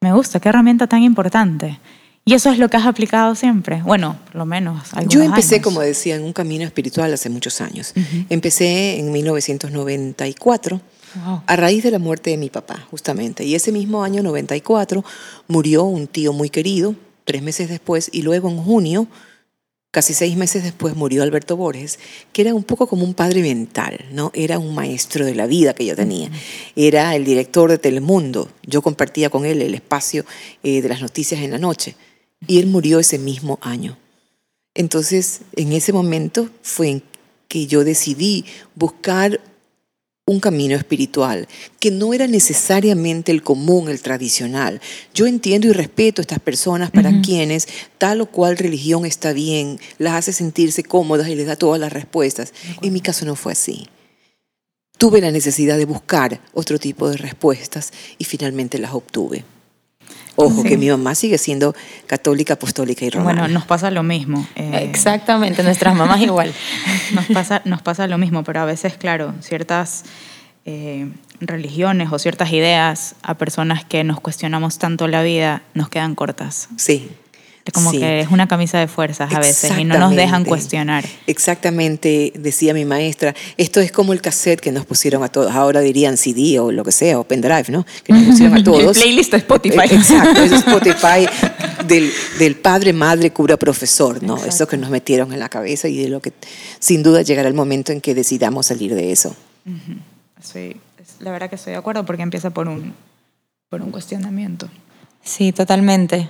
[0.01, 1.79] Me gusta, qué herramienta tan importante.
[2.25, 3.81] Y eso es lo que has aplicado siempre.
[3.83, 4.89] Bueno, por lo menos.
[5.07, 5.63] Yo empecé, años.
[5.63, 7.93] como decía, en un camino espiritual hace muchos años.
[8.29, 10.81] Empecé en 1994,
[11.25, 11.41] Wow.
[11.45, 13.43] a raíz de la muerte de mi papá, justamente.
[13.43, 15.03] Y ese mismo año, 94,
[15.49, 19.07] murió un tío muy querido, tres meses después, y luego en junio,
[19.91, 21.99] casi seis meses después, murió Alberto Borges,
[22.31, 24.31] que era un poco como un padre mental, ¿no?
[24.33, 26.31] Era un maestro de la vida que yo tenía.
[26.75, 28.49] Era el director de Telemundo.
[28.63, 30.25] Yo compartía con él el espacio
[30.63, 31.95] eh, de las noticias en la noche.
[32.47, 33.97] Y él murió ese mismo año.
[34.73, 37.03] Entonces, en ese momento fue en
[37.49, 39.41] que yo decidí buscar
[40.25, 41.47] un camino espiritual
[41.79, 44.81] que no era necesariamente el común, el tradicional.
[45.13, 49.79] Yo entiendo y respeto a estas personas para quienes tal o cual religión está bien,
[49.97, 52.53] las hace sentirse cómodas y les da todas las respuestas.
[52.81, 53.87] En mi caso no fue así.
[54.97, 59.43] Tuve la necesidad de buscar otro tipo de respuestas y finalmente las obtuve.
[60.35, 60.69] Ojo, Sí.
[60.69, 61.75] que mi mamá sigue siendo
[62.07, 63.41] católica, apostólica y romana.
[63.41, 64.47] Bueno, nos pasa lo mismo.
[64.55, 66.53] eh, Exactamente, nuestras mamás igual.
[67.13, 70.03] nos pasa, nos pasa lo mismo, pero a veces, claro, ciertas
[70.65, 76.15] eh, religiones o ciertas ideas a personas que nos cuestionamos tanto la vida nos quedan
[76.15, 76.69] cortas.
[76.77, 77.09] Sí.
[77.63, 77.99] Es como sí.
[77.99, 81.05] que es una camisa de fuerzas a veces y no nos dejan cuestionar.
[81.27, 85.81] Exactamente, decía mi maestra, esto es como el cassette que nos pusieron a todos, ahora
[85.81, 87.85] dirían CD o lo que sea, o pendrive, ¿no?
[88.03, 88.97] Que nos pusieron a todos.
[88.97, 89.79] El playlist de Spotify.
[89.89, 91.27] Eh, Exacto, es Spotify
[91.85, 94.43] del, del padre, madre, cura, profesor, ¿no?
[94.43, 96.33] Eso que nos metieron en la cabeza y de lo que
[96.79, 99.35] sin duda llegará el momento en que decidamos salir de eso.
[100.41, 100.75] Sí,
[101.19, 102.95] la verdad que estoy de acuerdo porque empieza por un,
[103.69, 104.67] por un cuestionamiento.
[105.23, 106.27] Sí, totalmente.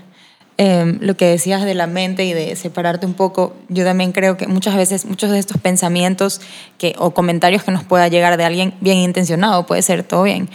[0.58, 4.38] Eh, lo que decías de la mente y de separarte un poco, yo también creo
[4.38, 6.42] que muchas veces muchos de estos pensamientos
[6.78, 10.50] que, o comentarios que nos pueda llegar de alguien bien intencionado, puede ser todo bien,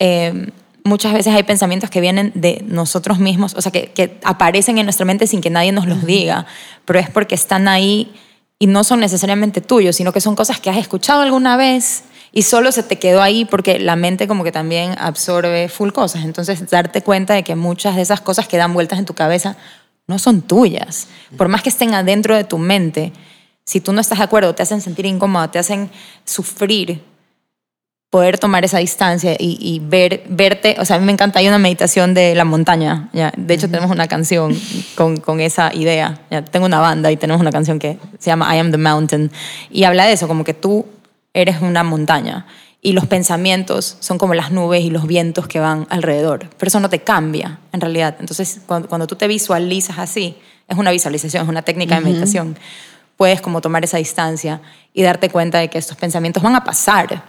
[0.00, 0.50] eh,
[0.82, 4.86] muchas veces hay pensamientos que vienen de nosotros mismos, o sea, que, que aparecen en
[4.86, 6.46] nuestra mente sin que nadie nos los diga,
[6.84, 8.12] pero es porque están ahí
[8.58, 12.02] y no son necesariamente tuyos, sino que son cosas que has escuchado alguna vez
[12.38, 16.22] y solo se te quedó ahí porque la mente como que también absorbe full cosas.
[16.22, 19.56] Entonces, darte cuenta de que muchas de esas cosas que dan vueltas en tu cabeza
[20.06, 21.08] no son tuyas.
[21.36, 23.12] Por más que estén adentro de tu mente,
[23.64, 25.90] si tú no estás de acuerdo, te hacen sentir incómoda, te hacen
[26.24, 27.02] sufrir,
[28.08, 31.48] poder tomar esa distancia y, y ver, verte, o sea, a mí me encanta, hay
[31.48, 33.32] una meditación de la montaña, ¿ya?
[33.36, 34.56] de hecho tenemos una canción
[34.94, 36.44] con, con esa idea, ¿ya?
[36.44, 39.32] tengo una banda y tenemos una canción que se llama I Am the Mountain
[39.70, 40.86] y habla de eso, como que tú
[41.34, 42.46] eres una montaña.
[42.80, 46.78] Y los pensamientos son como las nubes y los vientos que van alrededor, pero eso
[46.80, 50.36] no te cambia en realidad, entonces cuando, cuando tú te visualizas así,
[50.68, 52.56] es una visualización, es una técnica de meditación,
[53.16, 54.60] puedes como tomar esa distancia
[54.94, 57.24] y darte cuenta de que estos pensamientos van a pasar,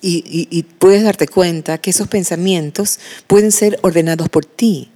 [0.00, 4.92] Y, y- y puedes darte cuenta que esos pensamientos pueden ser ordenados por ti.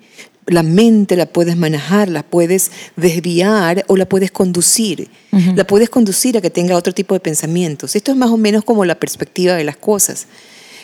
[0.49, 5.09] La mente la puedes manejar, la puedes desviar o la puedes conducir.
[5.55, 7.95] La puedes conducir a que tenga otro tipo de pensamientos.
[7.95, 10.27] Esto es más o menos como la perspectiva de las cosas.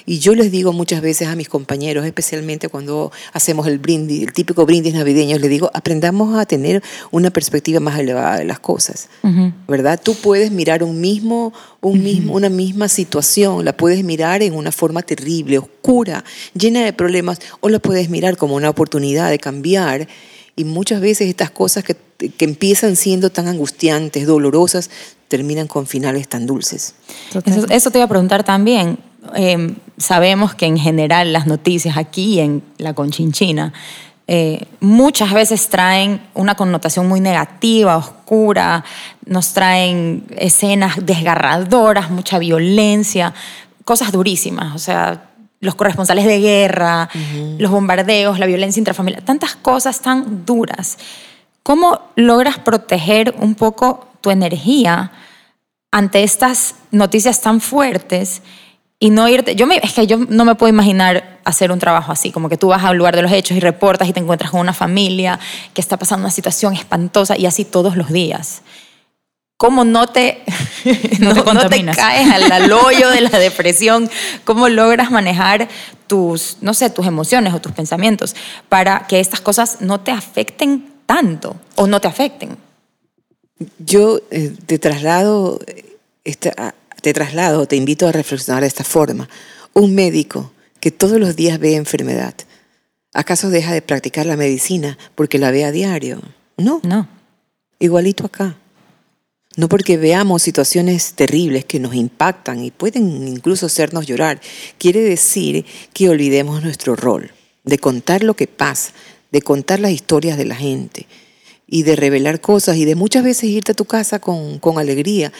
[0.07, 4.33] Y yo les digo muchas veces a mis compañeros, especialmente cuando hacemos el brindis, el
[4.33, 9.09] típico brindis navideño, les digo, aprendamos a tener una perspectiva más elevada de las cosas,
[9.67, 9.99] ¿verdad?
[10.03, 14.73] Tú puedes mirar un mismo, un mismo, una misma situación, la puedes mirar en una
[14.73, 20.07] forma terrible, oscura, llena de problemas, o la puedes mirar como una oportunidad de cambiar.
[20.57, 21.97] Y muchas veces estas cosas que,
[22.29, 24.89] que empiezan siendo tan angustiantes, dolorosas,
[25.29, 26.95] terminan con finales tan dulces.
[27.45, 28.99] Eso, eso te iba a preguntar también.
[29.35, 33.73] Eh, sabemos que en general las noticias aquí en la Conchinchina
[34.27, 38.85] eh, muchas veces traen una connotación muy negativa, oscura,
[39.27, 43.35] nos traen escenas desgarradoras, mucha violencia,
[43.85, 45.29] cosas durísimas, o sea,
[45.61, 47.09] los corresponsales de guerra,
[47.59, 50.99] los bombardeos, la violencia intrafamiliar, tantas cosas tan duras.
[51.63, 55.11] ¿Cómo logras proteger un poco tu energía
[55.91, 58.43] ante estas noticias tan fuertes
[59.05, 59.55] y no irte.
[59.55, 62.57] Yo me, es que yo no me puedo imaginar hacer un trabajo así, como que
[62.57, 65.39] tú vas al lugar de los hechos y reportas y te encuentras con una familia
[65.75, 68.63] que está pasando una situación espantosa y así todos los días.
[69.59, 70.43] ¿Cómo no te,
[71.21, 74.09] No te no, no te caes al, al hoyo de la depresión?
[74.45, 75.69] ¿Cómo logras manejar
[76.07, 78.35] tus, no sé, tus emociones o tus pensamientos
[78.71, 82.57] para que estas cosas no te afecten tanto o no te afecten?
[83.79, 85.61] Yo eh, te traslado,
[86.25, 89.29] esta- te traslado, te invito a reflexionar de esta forma.
[89.75, 92.35] Un médico que todos los días ve enfermedad,
[93.13, 96.23] ¿acaso deja de practicar la medicina porque la ve a diario?
[96.57, 96.81] No.
[96.83, 97.07] No.
[97.79, 98.57] igualito acá.
[99.57, 104.41] No porque veamos situaciones terribles que nos impactan y pueden incluso hacernos llorar,
[104.79, 107.31] quiere decir que olvidemos nuestro rol
[107.65, 108.93] de contar lo que pasa,
[109.31, 111.07] de contar las historias de la gente
[111.67, 115.33] y de revelar cosas y de muchas veces irte a tu casa con, con alegría,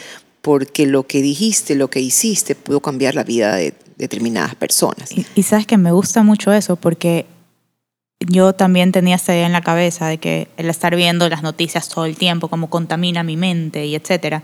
[0.45, 5.11] porque lo que dijiste, lo que hiciste pudo cambiar la vida de determinadas personas.
[5.11, 7.25] Y, y sabes que me gusta mucho eso porque
[8.21, 11.89] yo también tenía esta idea en la cabeza de que el estar viendo las noticias
[11.89, 14.43] todo el tiempo, como contamina mi mente y etcétera.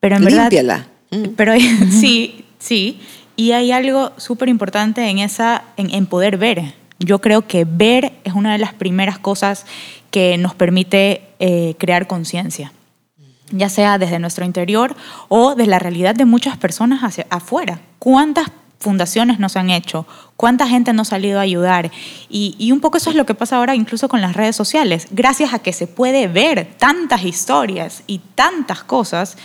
[0.00, 0.88] Pero en Límpiala.
[1.10, 1.30] verdad.
[1.36, 1.52] Pero
[1.90, 2.98] sí, sí.
[3.36, 6.72] Y hay algo súper importante en esa, en, en poder ver.
[7.00, 9.66] Yo creo que ver es una de las primeras cosas
[10.10, 12.72] que nos permite eh, crear conciencia
[13.50, 14.96] ya sea desde nuestro interior
[15.28, 17.80] o de la realidad de muchas personas hacia afuera.
[17.98, 20.06] ¿Cuántas fundaciones nos han hecho,
[20.36, 21.90] cuánta gente nos ha salido a ayudar.
[22.28, 25.08] Y, y, un poco eso es lo que pasa ahora incluso con las redes sociales.
[25.10, 29.36] Gracias a que se puede ver tantas historias y tantas cosas,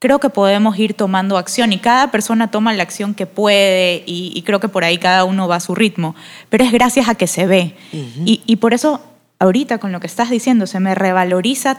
[0.00, 4.32] creo que podemos ir tomando acción y cada persona toma la acción que puede y,
[4.34, 6.16] y creo que por ahí cada uno va a su ritmo.
[6.48, 7.76] Pero es gracias a que se ve.
[7.92, 8.22] Uh -huh.
[8.26, 9.00] y, y por eso
[9.38, 11.78] ahorita con lo que estás diciendo se me revaloriza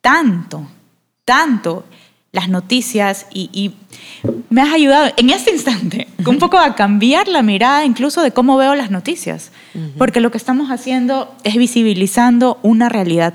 [0.00, 0.66] tanto,
[1.30, 1.84] tanto
[2.32, 3.72] las noticias y, y,
[4.50, 8.56] me has ayudado en este instante un poco a cambiar la mirada incluso de cómo
[8.56, 9.92] veo las noticias, uh -huh.
[9.96, 13.34] porque lo que estamos haciendo es visibilizando una realidad.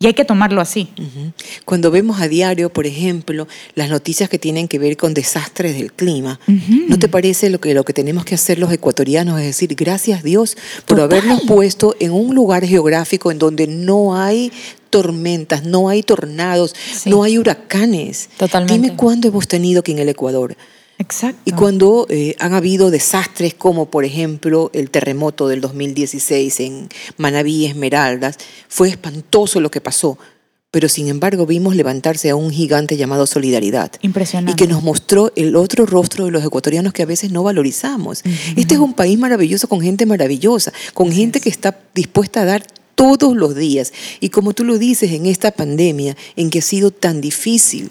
[0.00, 0.88] Y hay que tomarlo así.
[0.98, 1.32] Uh -huh.
[1.64, 5.92] Cuando vemos a diario, por ejemplo, las noticias que tienen que ver con desastres del
[5.92, 6.84] clima, uh -huh.
[6.88, 9.40] ¿no te parece lo que, lo que tenemos que hacer los ecuatorianos?
[9.40, 11.04] Es decir, gracias Dios por Total.
[11.04, 14.52] habernos puesto en un lugar geográfico en donde no hay
[14.94, 17.10] tormentas, no hay tornados, sí.
[17.10, 18.28] no hay huracanes.
[18.36, 18.74] Totalmente.
[18.74, 20.56] Dime cuándo hemos tenido aquí en el Ecuador.
[21.00, 21.40] Exacto.
[21.44, 27.66] Y cuando eh, han habido desastres como por ejemplo el terremoto del 2016 en Manabí,
[27.66, 30.16] Esmeraldas, fue espantoso lo que pasó,
[30.70, 33.90] pero sin embargo vimos levantarse a un gigante llamado Solidaridad.
[34.02, 34.52] Impresionante.
[34.52, 38.22] Y que nos mostró el otro rostro de los ecuatorianos que a veces no valorizamos.
[38.24, 38.54] Uh -huh.
[38.58, 42.64] Este es un país maravilloso con gente maravillosa, con gente que está dispuesta a dar
[42.94, 43.92] todos los días.
[44.20, 47.90] Y como tú lo dices, en esta pandemia en que ha sido tan difícil,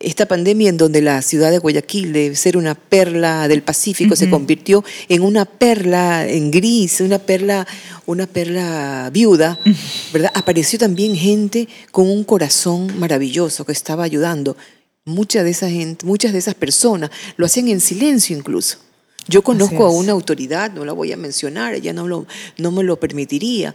[0.00, 4.16] esta pandemia en donde la ciudad de Guayaquil, de ser una perla del Pacífico, uh
[4.16, 4.18] -huh.
[4.18, 7.66] se convirtió en una perla en gris, una perla,
[8.06, 10.12] una perla viuda, uh -huh.
[10.12, 10.30] ¿verdad?
[10.34, 14.56] Apareció también gente con un corazón maravilloso que estaba ayudando.
[15.04, 18.78] Mucha de esa gente, muchas de esas personas lo hacían en silencio incluso.
[19.26, 22.82] Yo conozco a una autoridad, no la voy a mencionar, ella no, lo, no me
[22.82, 23.74] lo permitiría,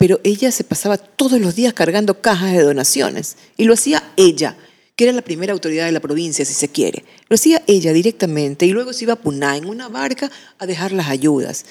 [0.00, 4.56] pero ella se pasaba todos los días cargando cajas de donaciones y lo hacía ella
[4.96, 7.04] que era la primera autoridad de la provincia, si se quiere.
[7.28, 10.92] Lo hacía ella directamente y luego se iba a Puná en una barca a dejar
[10.92, 11.66] las ayudas.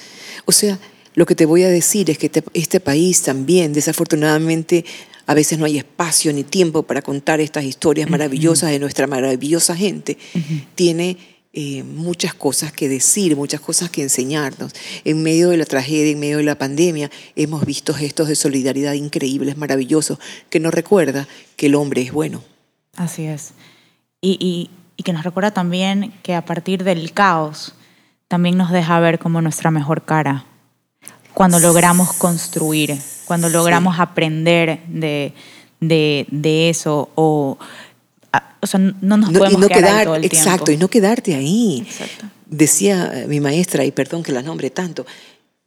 [0.45, 0.77] O sea,
[1.15, 4.85] lo que te voy a decir es que te, este país también, desafortunadamente,
[5.25, 8.73] a veces no hay espacio ni tiempo para contar estas historias maravillosas uh -huh.
[8.73, 10.17] de nuestra maravillosa gente.
[10.35, 10.65] Uh -huh.
[10.75, 11.17] Tiene
[11.51, 14.73] eh, muchas cosas que decir, muchas cosas que enseñarnos.
[15.03, 18.93] En medio de la tragedia, en medio de la pandemia, hemos visto gestos de solidaridad
[18.93, 22.43] increíbles, maravillosos, que nos recuerda que el hombre es bueno.
[22.95, 23.53] Así es.
[24.21, 27.73] Y, y, y, que nos recuerda también que a partir del caos
[28.27, 30.45] también nos deja ver como nuestra mejor cara.
[31.33, 34.01] Cuando logramos construir, cuando logramos sí.
[34.01, 35.33] aprender de,
[35.79, 37.57] de, de, eso o,
[38.61, 40.71] o sea, no nos no, podemos no quedar quedar, ahí todo el Exacto, tiempo.
[40.71, 41.83] y no quedarte ahí.
[41.87, 42.25] Exacto.
[42.45, 45.05] Decía mi maestra, y perdón que la nombre tanto,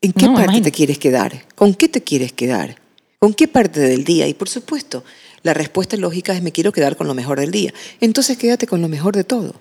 [0.01, 0.71] ¿en qué No, parte imagínate.
[0.71, 1.45] te quieres quedar?
[1.55, 2.77] ¿Con qué te quieres quedar?
[3.19, 4.27] ¿Con qué parte del día?
[4.27, 5.05] Y por supuesto,
[5.43, 7.73] la respuesta lógica es me quiero quedar con lo mejor del día.
[8.01, 9.55] Entonces quédate con lo mejor de todo.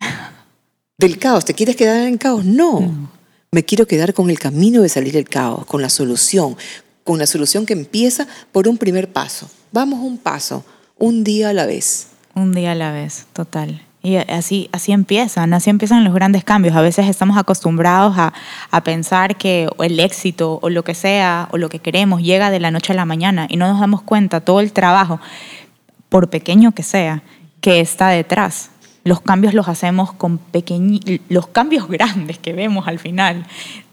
[0.98, 2.44] Del caos, ¿te quieres quedar en caos?
[2.44, 2.80] No.
[2.80, 3.10] No.
[3.52, 6.56] Me quiero quedar con el camino de salir del caos, con la solución,
[7.04, 9.48] con la solución que empieza por un primer paso.
[9.72, 10.64] Vamos un paso,
[10.98, 12.08] un día a la vez.
[12.38, 13.82] Un día a la vez, total.
[14.00, 16.76] Y así, así empiezan, así empiezan los grandes cambios.
[16.76, 18.32] A veces estamos acostumbrados a,
[18.70, 22.60] a, pensar que el éxito o lo que sea o lo que queremos llega de
[22.60, 25.20] la noche a la mañana y no nos damos cuenta todo el trabajo,
[26.08, 27.24] por pequeño que sea,
[27.60, 28.70] que está detrás.
[29.02, 33.46] Los cambios los hacemos con pequeños, los cambios grandes que vemos al final,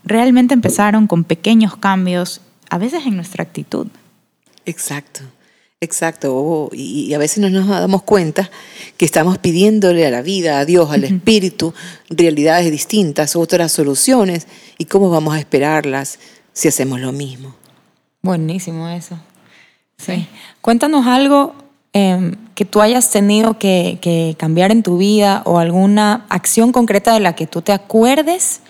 [0.04, 3.88] realmente empezaron con pequeños cambios, a veces en nuestra actitud.
[4.68, 5.22] Exacto.
[5.86, 8.50] Exacto, oh, y, y, a veces no nos damos cuenta
[8.98, 11.76] que estamos pidiéndole a la vida, a Dios, al Espíritu,
[12.10, 14.48] realidades distintas, otras soluciones,
[14.80, 16.18] y cómo vamos a esperarlas
[16.54, 17.56] si hacemos lo mismo.
[18.24, 19.16] Buenísimo eso.
[19.98, 20.16] Sí.
[20.16, 20.28] sí.
[20.62, 21.54] Cuéntanos algo
[21.94, 27.14] eh, que tú hayas tenido que, que, cambiar en tu vida o alguna acción concreta
[27.14, 28.62] de la que tú te acuerdes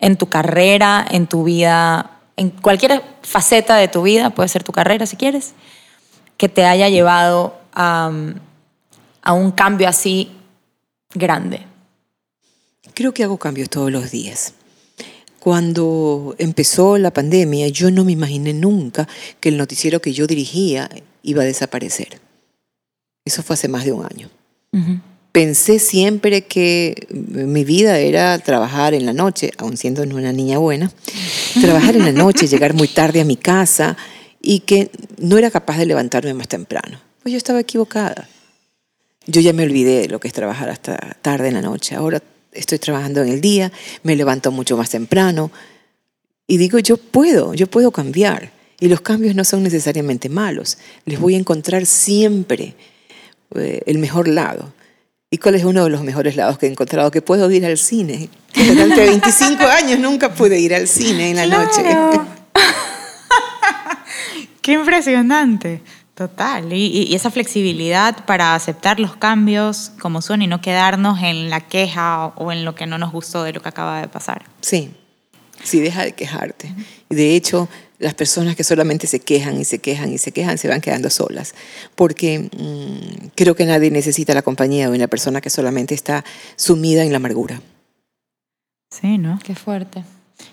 [0.00, 4.72] en tu carrera, en tu vida, en cualquier faceta de tu vida, puede ser tu
[4.72, 5.54] carrera si quieres
[6.36, 8.10] que te haya llevado a,
[9.22, 10.30] a un cambio así
[11.14, 11.60] grande?
[12.94, 14.54] Creo que hago cambios todos los días.
[15.38, 19.06] Cuando empezó la pandemia, yo no me imaginé nunca
[19.38, 20.90] que el noticiero que yo dirigía
[21.22, 22.20] iba a desaparecer.
[23.24, 24.30] Eso fue hace más de un año.
[25.32, 30.90] Pensé siempre que mi vida era trabajar en la noche, aun siendo una niña buena,
[31.60, 33.96] trabajar en la noche, llegar muy tarde a mi casa
[34.46, 37.00] y que no era capaz de levantarme más temprano.
[37.20, 38.28] Pues yo estaba equivocada.
[39.26, 41.96] Yo ya me olvidé de lo que es trabajar hasta tarde en la noche.
[41.96, 43.72] Ahora estoy trabajando en el día,
[44.04, 45.50] me levanto mucho más temprano
[46.46, 48.52] y digo, yo puedo, yo puedo cambiar.
[48.78, 50.78] Y los cambios no son necesariamente malos.
[51.06, 52.76] Les voy a encontrar siempre
[53.56, 54.72] eh, el mejor lado.
[55.28, 57.10] ¿Y cuál es uno de los mejores lados que he encontrado?
[57.10, 58.28] Que puedo ir al cine.
[58.54, 61.82] Durante 25 años nunca pude ir al cine en la noche.
[64.66, 65.80] Qué impresionante.
[66.16, 71.60] Total, y, esa flexibilidad para aceptar los cambios como son y no quedarnos en la
[71.60, 74.44] queja o en lo que no nos gustó de lo que acaba de pasar.
[74.60, 74.90] Sí,
[75.62, 76.74] sí, deja de quejarte.
[77.08, 77.68] De hecho,
[78.00, 81.10] las personas que solamente se quejan y se quejan y se quejan se van quedando
[81.10, 81.54] solas,
[81.94, 86.24] porque mm, creo que nadie necesita la compañía de una persona que solamente está
[86.56, 87.60] sumida en la amargura.
[88.90, 89.38] Sí, ¿no?
[89.44, 90.02] Qué fuerte.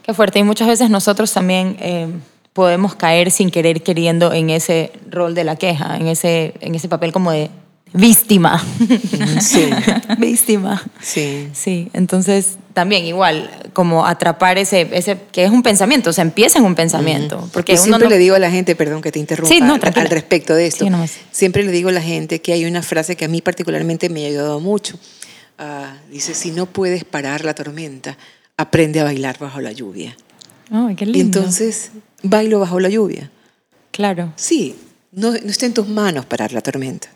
[0.04, 0.38] Qué fuerte.
[0.38, 1.78] Y muchas veces nosotros también...
[1.80, 2.10] Eh,
[2.54, 6.88] podemos caer sin querer queriendo en ese rol de la queja, en ese, en ese
[6.88, 7.50] papel como de
[7.94, 8.64] víctima.
[9.42, 9.70] Sí.
[10.18, 10.82] víctima.
[11.02, 11.50] Sí.
[11.54, 16.60] Sí, entonces también igual, como atrapar ese, ese, que es un pensamiento, o sea, empieza
[16.60, 17.48] en un pensamiento.
[17.54, 20.10] Porque Yo siempre le digo a la gente, perdón que te interrumpa, sí, no, al
[20.10, 20.86] respecto de esto,
[21.32, 24.26] siempre le digo a la gente que hay una frase que a mí particularmente me
[24.26, 24.98] ha ayudado mucho.
[25.60, 28.18] Ah, dice, si no puedes parar la tormenta,
[28.58, 30.16] aprende a bailar bajo la lluvia.
[30.98, 31.18] qué lindo.
[31.18, 31.92] Y entonces
[32.24, 33.30] bailo bajo la lluvia.
[33.92, 34.34] Claro.
[34.36, 34.76] Sí,
[35.12, 37.10] no, no está en tus manos parar la tormenta.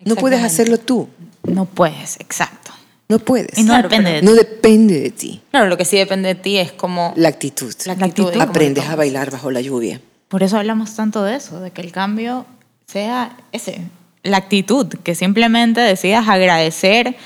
[0.00, 1.08] No puedes hacerlo tú.
[1.42, 2.72] No puedes, exacto.
[3.08, 3.58] No puedes.
[3.58, 4.26] Y no depende de ti.
[4.26, 5.40] No depende de ti.
[5.50, 7.12] Claro, lo que sí depende de ti es como...
[7.16, 7.74] La actitud.
[7.86, 8.32] La actitud.
[8.40, 10.00] Aprendes a bailar bajo la lluvia.
[10.28, 12.44] Por eso hablamos tanto de eso, de que el cambio
[12.86, 13.80] sea ese,
[14.22, 17.16] la actitud, que simplemente decidas agradecer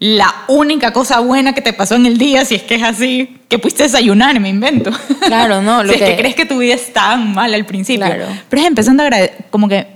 [0.00, 3.36] la única cosa buena que te pasó en el día, si es que es así,
[3.48, 4.90] que pudiste desayunar, me invento.
[5.26, 5.84] Claro, no.
[5.84, 8.06] Lo si es que crees que tu vida es tan mal al principio.
[8.06, 8.24] Claro.
[8.48, 9.86] Pero es empezando a agradecer, como que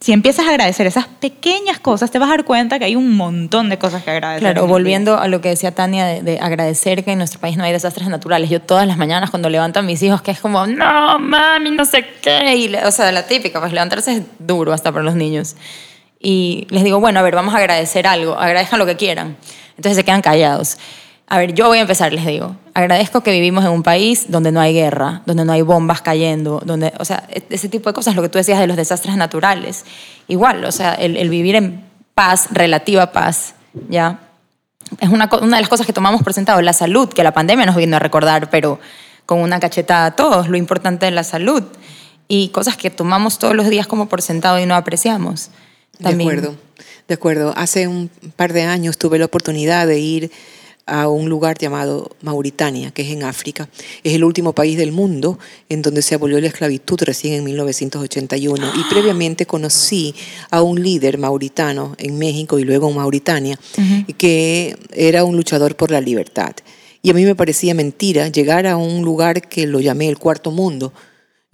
[0.00, 3.16] si empiezas a agradecer esas pequeñas cosas, te vas a dar cuenta que hay un
[3.16, 4.52] montón de cosas que agradecer.
[4.52, 7.72] Claro, volviendo a lo que decía Tania de, agradecer que en nuestro país no hay
[7.72, 8.50] desastres naturales.
[8.50, 11.86] Yo todas las mañanas cuando levanto a mis hijos, que es como, no, mami, no
[11.86, 12.54] sé qué.
[12.54, 15.56] Y, o sea, la típica, pues levantarse es duro hasta para los niños
[16.24, 19.36] y les digo, bueno, a ver, vamos a agradecer algo, agradezcan lo que quieran.
[19.76, 20.78] Entonces se quedan callados.
[21.26, 22.56] A ver, yo voy a empezar, les digo.
[22.72, 26.62] Agradezco que vivimos en un país donde no hay guerra, donde no hay bombas cayendo,
[26.64, 29.16] donde, o sea, e-, ese tipo de cosas, lo que tú decías de los desastres
[29.16, 29.84] naturales.
[30.26, 31.84] Igual, o sea, el, vivir en
[32.14, 33.54] paz, relativa paz,
[33.90, 34.20] ¿ya?
[35.00, 37.66] Es una, una de las cosas que tomamos por sentado, la salud, que la pandemia
[37.66, 38.80] nos vino a recordar, pero
[39.26, 41.64] con una cachetada a todos, lo importante de la salud.
[42.28, 45.50] Y cosas que tomamos todos los días como por sentado y no apreciamos.
[45.98, 46.56] De acuerdo,
[47.08, 47.52] de acuerdo.
[47.56, 50.30] Hace un par de años tuve la oportunidad de ir
[50.86, 53.68] a un lugar llamado Mauritania, que es en África.
[54.02, 58.72] Es el último país del mundo en donde se abolió la esclavitud recién en 1981.
[58.76, 60.14] Y previamente conocí
[60.50, 63.58] a un líder mauritano en México y luego en Mauritania,
[64.18, 66.54] que era un luchador por la libertad.
[67.02, 70.50] Y a mí me parecía mentira llegar a un lugar que lo llamé el cuarto
[70.50, 70.92] mundo,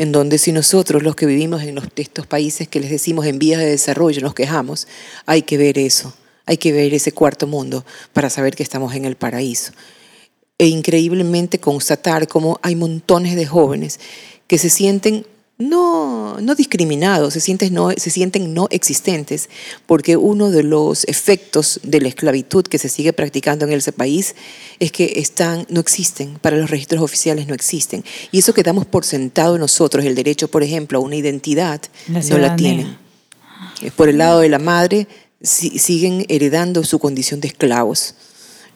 [0.01, 3.61] en donde si nosotros los que vivimos en estos países que les decimos en vías
[3.61, 4.89] de desarrollo nos quejamos,
[5.27, 6.15] hay que ver eso,
[6.47, 7.85] hay que ver ese cuarto mundo
[8.15, 9.73] para saber que estamos en el paraíso.
[10.57, 14.01] E increíblemente constatar cómo hay montones de jóvenes
[14.47, 15.27] que se sienten
[15.61, 19.51] no, no discriminados, se sienten no, se sienten no existentes,
[19.87, 24.35] porque uno de los efectos de la esclavitud que se sigue practicando en ese país
[24.79, 28.03] es que están, no existen, para los registros oficiales no existen.
[28.33, 32.39] Y eso que damos por sentado nosotros, el derecho, por ejemplo, a una identidad, no
[32.39, 32.97] la tienen.
[33.97, 35.07] Por el lado de la madre,
[35.43, 38.15] siguen heredando su condición de esclavos.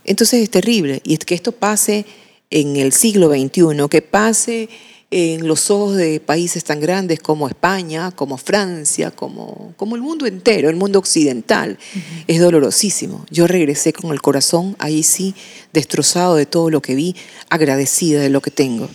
[0.04, 1.00] Entonces es terrible.
[1.02, 2.04] Y es que esto pase
[2.50, 4.68] en el siglo XXI, que pase
[5.16, 10.26] en los ojos de países tan grandes como España, como Francia, como, como el mundo
[10.26, 11.78] entero, el mundo occidental.
[12.26, 13.24] Es dolorosísimo.
[13.30, 15.36] Yo regresé con el corazón ahí sí,
[15.72, 17.14] destrozado de todo lo que vi,
[17.48, 18.88] agradecida de lo que tengo,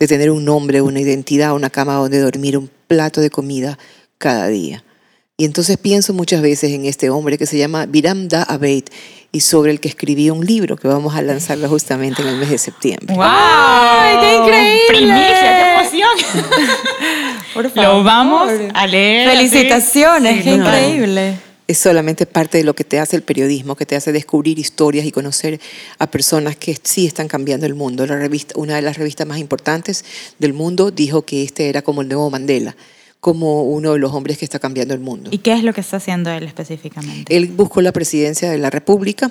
[0.00, 3.78] de tener un nombre, una identidad, una cama donde dormir, un plato de comida
[4.18, 4.82] cada día.
[5.36, 8.86] Y entonces pienso muchas veces en este hombre que se llama Biram Da Abed
[9.32, 12.50] y sobre el que escribí un libro que vamos a lanzarlo justamente en el mes
[12.50, 13.14] de septiembre.
[13.14, 13.26] ¡Wow!
[14.20, 14.80] ¡Qué increíble!
[14.88, 16.50] ¡Primicia, qué emoción!
[17.54, 18.68] Por Lo vamos favor.
[18.74, 19.28] a leer.
[19.28, 20.64] Felicitaciones, Sí, qué no.
[20.66, 21.34] increíble.
[21.66, 25.06] Es solamente parte de lo que te hace el periodismo, que te hace descubrir historias
[25.06, 25.60] y conocer
[26.00, 28.04] a personas que sí están cambiando el mundo.
[28.06, 30.04] La revista, una de las revistas más importantes
[30.40, 32.74] del mundo dijo que este era como el nuevo Mandela,
[33.20, 35.28] como uno de los hombres que está cambiando el mundo.
[35.32, 37.36] ¿Y qué es lo que está haciendo él específicamente?
[37.36, 39.30] Él buscó la presidencia de la República,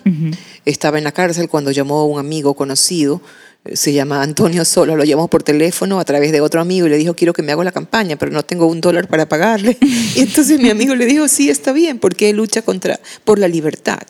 [0.65, 3.21] estaba en la cárcel cuando llamó a un amigo conocido,
[3.65, 6.91] eh, se llama Antonio Sola, lo llamó por teléfono a través de otro amigo y
[6.91, 9.77] le dijo, quiero que me haga la campaña, pero no tengo un dólar para pagarle.
[10.15, 13.47] Y entonces mi amigo le dijo, sí, está bien, porque él lucha contra, por la
[13.47, 14.01] libertad.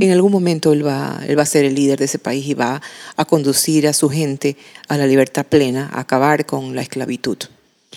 [0.00, 2.54] En algún momento él va, él va a ser el líder de ese país y
[2.54, 2.80] va
[3.16, 4.56] a conducir a su gente
[4.88, 7.36] a la libertad plena, a acabar con la esclavitud.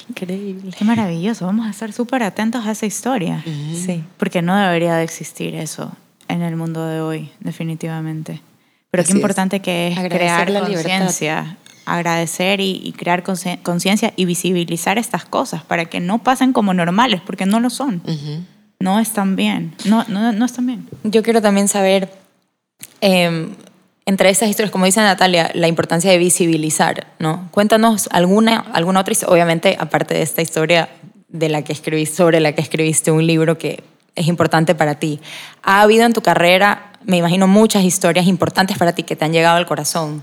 [0.09, 0.71] Increíble.
[0.77, 1.45] Qué maravilloso.
[1.45, 3.43] Vamos a estar súper atentos a esa historia.
[3.45, 4.03] Sí.
[4.17, 5.91] Porque no debería de existir eso
[6.27, 8.41] en el mundo de hoy, definitivamente.
[8.89, 9.15] Pero Así qué es.
[9.17, 15.63] importante que es Agradecer crear conciencia, agradecer y, y crear conciencia y visibilizar estas cosas
[15.63, 18.01] para que no pasen como normales, porque no lo son.
[18.79, 19.75] No están bien.
[19.85, 20.87] No, no, no están bien.
[21.03, 22.11] Yo quiero también saber,
[23.01, 23.49] eh,
[24.05, 27.47] entre esas historias, como dice Natalia, la importancia de visibilizar, ¿no?
[27.51, 30.89] Cuéntanos alguna, alguna otra historia, obviamente, aparte de esta historia
[31.27, 33.83] de la que escribiste, sobre la que escribiste un libro que
[34.15, 35.19] es importante para ti.
[35.63, 39.33] ¿Ha habido en tu carrera, me imagino, muchas historias importantes para ti que te han
[39.33, 40.21] llegado al corazón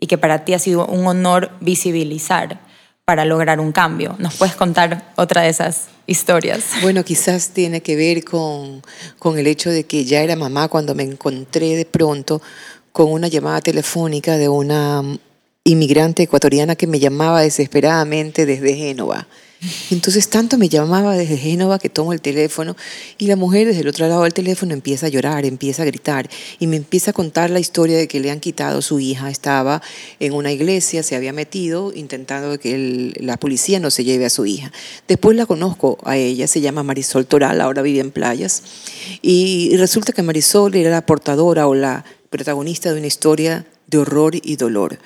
[0.00, 2.58] y que para ti ha sido un honor visibilizar
[3.04, 4.16] para lograr un cambio?
[4.18, 6.64] ¿Nos puedes contar otra de esas historias?
[6.82, 8.82] Bueno, quizás tiene que ver con,
[9.18, 12.42] con el hecho de que ya era mamá cuando me encontré de pronto
[12.92, 15.02] con una llamada telefónica de una
[15.64, 19.26] inmigrante ecuatoriana que me llamaba desesperadamente desde Génova.
[19.90, 22.76] Entonces tanto me llamaba desde Génova que tomo el teléfono
[23.18, 26.30] y la mujer desde el otro lado del teléfono empieza a llorar, empieza a gritar
[26.60, 29.30] y me empieza a contar la historia de que le han quitado su hija.
[29.30, 29.82] Estaba
[30.20, 34.46] en una iglesia, se había metido intentando que la policía no se lleve a su
[34.46, 34.70] hija.
[35.08, 38.62] Después la conozco a ella, se llama Marisol Toral, ahora vive en playas
[39.22, 44.34] y resulta que Marisol era la portadora o la protagonista de una historia de horror
[44.34, 44.98] y dolor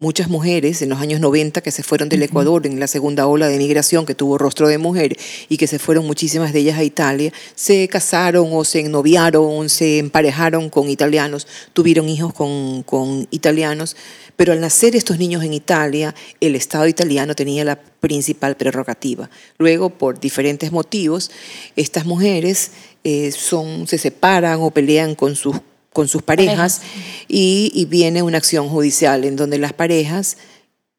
[0.00, 3.48] muchas mujeres en los años 90 que se fueron del Ecuador en la segunda ola
[3.48, 5.16] de migración que tuvo rostro de mujer
[5.50, 9.98] y que se fueron muchísimas de ellas a Italia, se casaron o se ennoviaron, se
[9.98, 13.94] emparejaron con italianos, tuvieron hijos con, con italianos,
[14.36, 19.28] pero al nacer estos niños en Italia, el Estado italiano tenía la principal prerrogativa.
[19.58, 21.30] Luego, por diferentes motivos,
[21.76, 22.70] estas mujeres
[23.04, 25.56] eh, son, se separan o pelean con sus
[25.92, 26.80] con sus parejas
[27.28, 30.36] y, y viene una acción judicial en donde las parejas...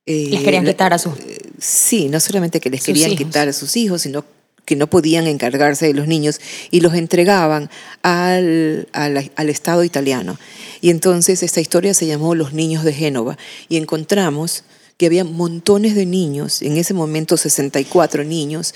[0.06, 1.14] eh, Les querían quitar a sus...
[1.60, 3.26] Sí, no solamente que les querían hijos.
[3.26, 4.26] quitar a sus hijos, sino
[4.66, 6.40] que no podían encargarse de los niños
[6.72, 7.70] y los entregaban
[8.04, 10.38] al, al, al Estado italiano.
[10.82, 13.38] Y entonces esta historia se llamó Los Niños de Génova
[13.70, 14.64] y encontramos
[14.98, 18.76] que había montones de niños, en ese momento 64 niños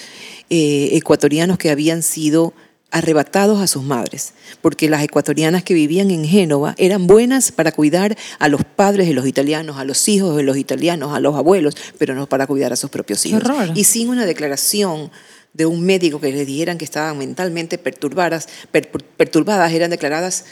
[0.49, 2.53] eh, ecuatorianos que habían sido
[2.96, 8.18] arrebatados a sus madres, porque las ecuatorianas que vivían en Génova eran buenas para cuidar
[8.39, 11.76] a los padres de los italianos, a los hijos de los italianos, a los abuelos,
[11.98, 13.43] pero no para cuidar a sus propios hijos.
[13.43, 13.72] horror.
[13.76, 15.12] Y sin una declaración
[15.54, 20.46] de un médico que les dijeran que estaban mentalmente perturbadas, per- perturbadas eran declaradas,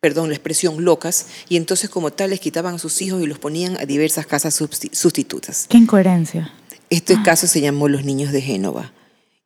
[0.00, 3.38] perdón la expresión, locas, y entonces como tal les quitaban a sus hijos y los
[3.38, 4.54] ponían a diversas casas
[4.92, 5.66] sustitutas.
[5.68, 6.50] Qué incoherencia.
[6.88, 8.90] Este caso se llamó Los Niños de Génova.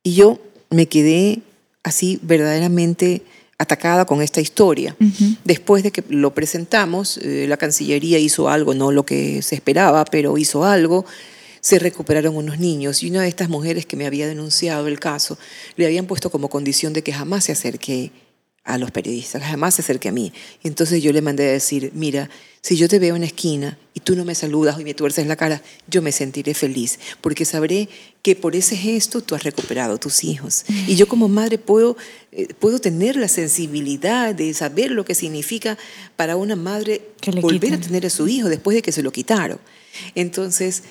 [0.03, 0.39] Y yo
[0.69, 1.41] me quedé
[1.85, 3.21] así verdaderamente
[3.57, 4.97] atacada con esta historia.
[5.45, 10.03] Después de que lo presentamos, eh, la Cancillería hizo algo, no lo que se esperaba,
[10.03, 11.05] pero hizo algo.
[11.61, 15.37] Se recuperaron unos niños y una de estas mujeres que me había denunciado el caso
[15.77, 18.11] le habían puesto como condición de que jamás se acerque
[18.65, 20.33] a los periodistas, jamás se acerque a mí.
[20.63, 22.29] Y entonces yo le mandé a decir, mira,
[22.61, 25.27] si yo te veo en la esquina y tú no me saludas y me tuerces
[25.27, 27.87] la cara, yo me sentiré feliz, porque sabré
[28.23, 30.65] que por ese gesto tú has recuperado tus hijos.
[30.87, 31.95] Y yo como madre puedo,
[32.31, 35.77] eh, puedo tener la sensibilidad de saber lo que significa
[36.15, 37.03] para una madre
[37.39, 39.59] volver a tener a su hijo después de que se lo quitaron.
[40.15, 40.81] Entonces,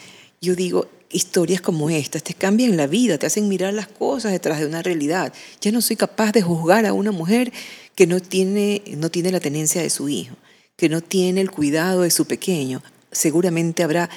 [0.40, 4.60] yo digo, historias como estas te cambian la vida, te hacen mirar las cosas detrás
[4.60, 5.32] de una realidad.
[5.60, 7.52] Ya no soy capaz de juzgar a una mujer
[7.94, 10.34] que no tiene, no tiene la tenencia de su hijo,
[10.76, 12.82] que no tiene el cuidado de su pequeño.
[13.12, 14.10] Seguramente habrá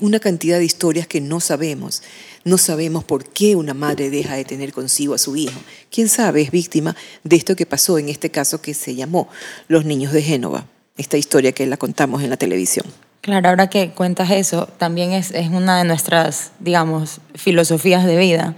[0.00, 2.02] una cantidad de historias que no sabemos.
[2.44, 5.60] No sabemos por qué una madre deja de tener consigo a su hijo.
[5.90, 9.28] ¿Quién sabe es víctima de esto que pasó en este caso que se llamó
[9.68, 10.66] Los Niños de Génova?
[10.96, 12.86] Esta historia que la contamos en la televisión.
[13.20, 18.54] Claro, ahora que cuentas eso, también es, es una de nuestras, digamos, filosofías de vida,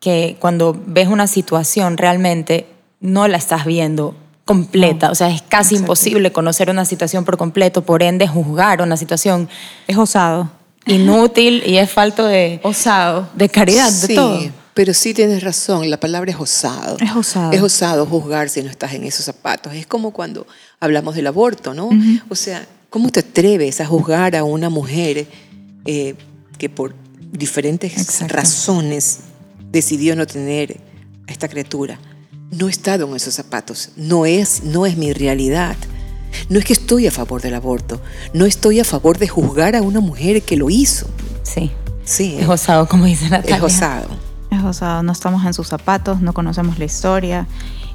[0.00, 2.66] que cuando ves una situación realmente
[3.00, 7.82] no la estás viendo completa, o sea, es casi imposible conocer una situación por completo,
[7.82, 9.48] por ende juzgar una situación
[9.86, 10.50] Es osado.
[10.86, 13.26] inútil y es falto de, Osado.
[13.34, 14.40] de caridad, sí, de todo.
[14.74, 16.98] pero sí tienes razón, la palabra es osado.
[17.00, 17.52] Es osado.
[17.52, 19.72] Es osado juzgar si no estás en esos zapatos.
[19.72, 20.46] Es como cuando
[20.78, 21.88] hablamos del aborto, ¿no?
[22.28, 25.26] O sea, ¿cómo te atreves a juzgar a una mujer
[25.84, 26.14] eh,
[26.58, 26.94] que por
[27.32, 28.32] diferentes Exacto.
[28.32, 29.18] razones
[29.72, 30.78] decidió no tener
[31.26, 31.98] a esta criatura?
[32.52, 35.74] No he estado en esos zapatos, no es, no es mi realidad.
[36.48, 38.00] No es que estoy a favor del aborto,
[38.32, 41.08] no estoy a favor de juzgar a una mujer que lo hizo.
[41.42, 41.72] Sí.
[42.04, 43.56] Sí, Es osado, como dice Natalia.
[43.56, 44.06] es osado.
[44.52, 47.48] Es osado, no estamos en sus zapatos, no conocemos la historia.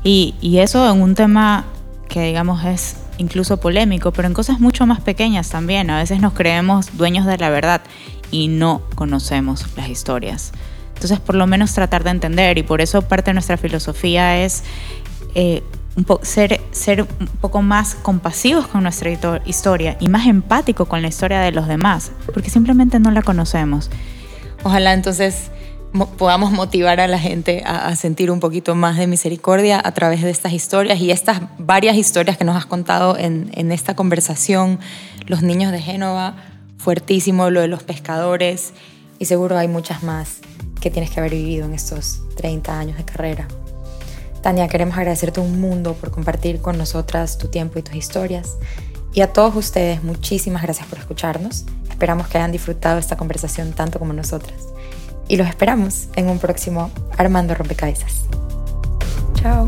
[0.04, 1.64] Y, y eso en un tema
[2.10, 5.90] que digamos es incluso polémico, pero en cosas mucho más pequeñas también.
[5.90, 7.82] A veces nos creemos dueños de la verdad
[8.32, 10.52] y no conocemos las historias.
[10.96, 14.64] Entonces, por lo menos tratar de entender, y por eso parte de nuestra filosofía es
[15.36, 15.64] eh,
[16.24, 19.12] ser, ser un poco más compasivos con nuestra
[19.46, 23.90] historia y más empático con la historia de los demás, porque simplemente no la conocemos.
[24.64, 25.52] Ojalá entonces
[26.18, 30.22] podamos motivar a la gente a, a sentir un poquito más de misericordia a través
[30.22, 34.80] de estas historias y estas varias historias que nos has contado en, en esta conversación.
[35.26, 36.36] Los niños de Génova,
[36.78, 38.74] fuertísimo lo de los pescadores
[39.20, 40.38] y seguro hay muchas más
[40.80, 43.48] que tienes que haber vivido en estos 30 años de carrera.
[44.42, 48.56] Tania, queremos agradecerte un mundo por compartir con nosotras tu tiempo y tus historias.
[49.14, 51.66] Y a todos ustedes, muchísimas gracias por escucharnos.
[51.90, 54.68] Esperamos que hayan disfrutado esta conversación tanto como nosotras.
[55.30, 58.26] Y los esperamos en un próximo Armando Rompecabezas.
[59.36, 59.66] Chao.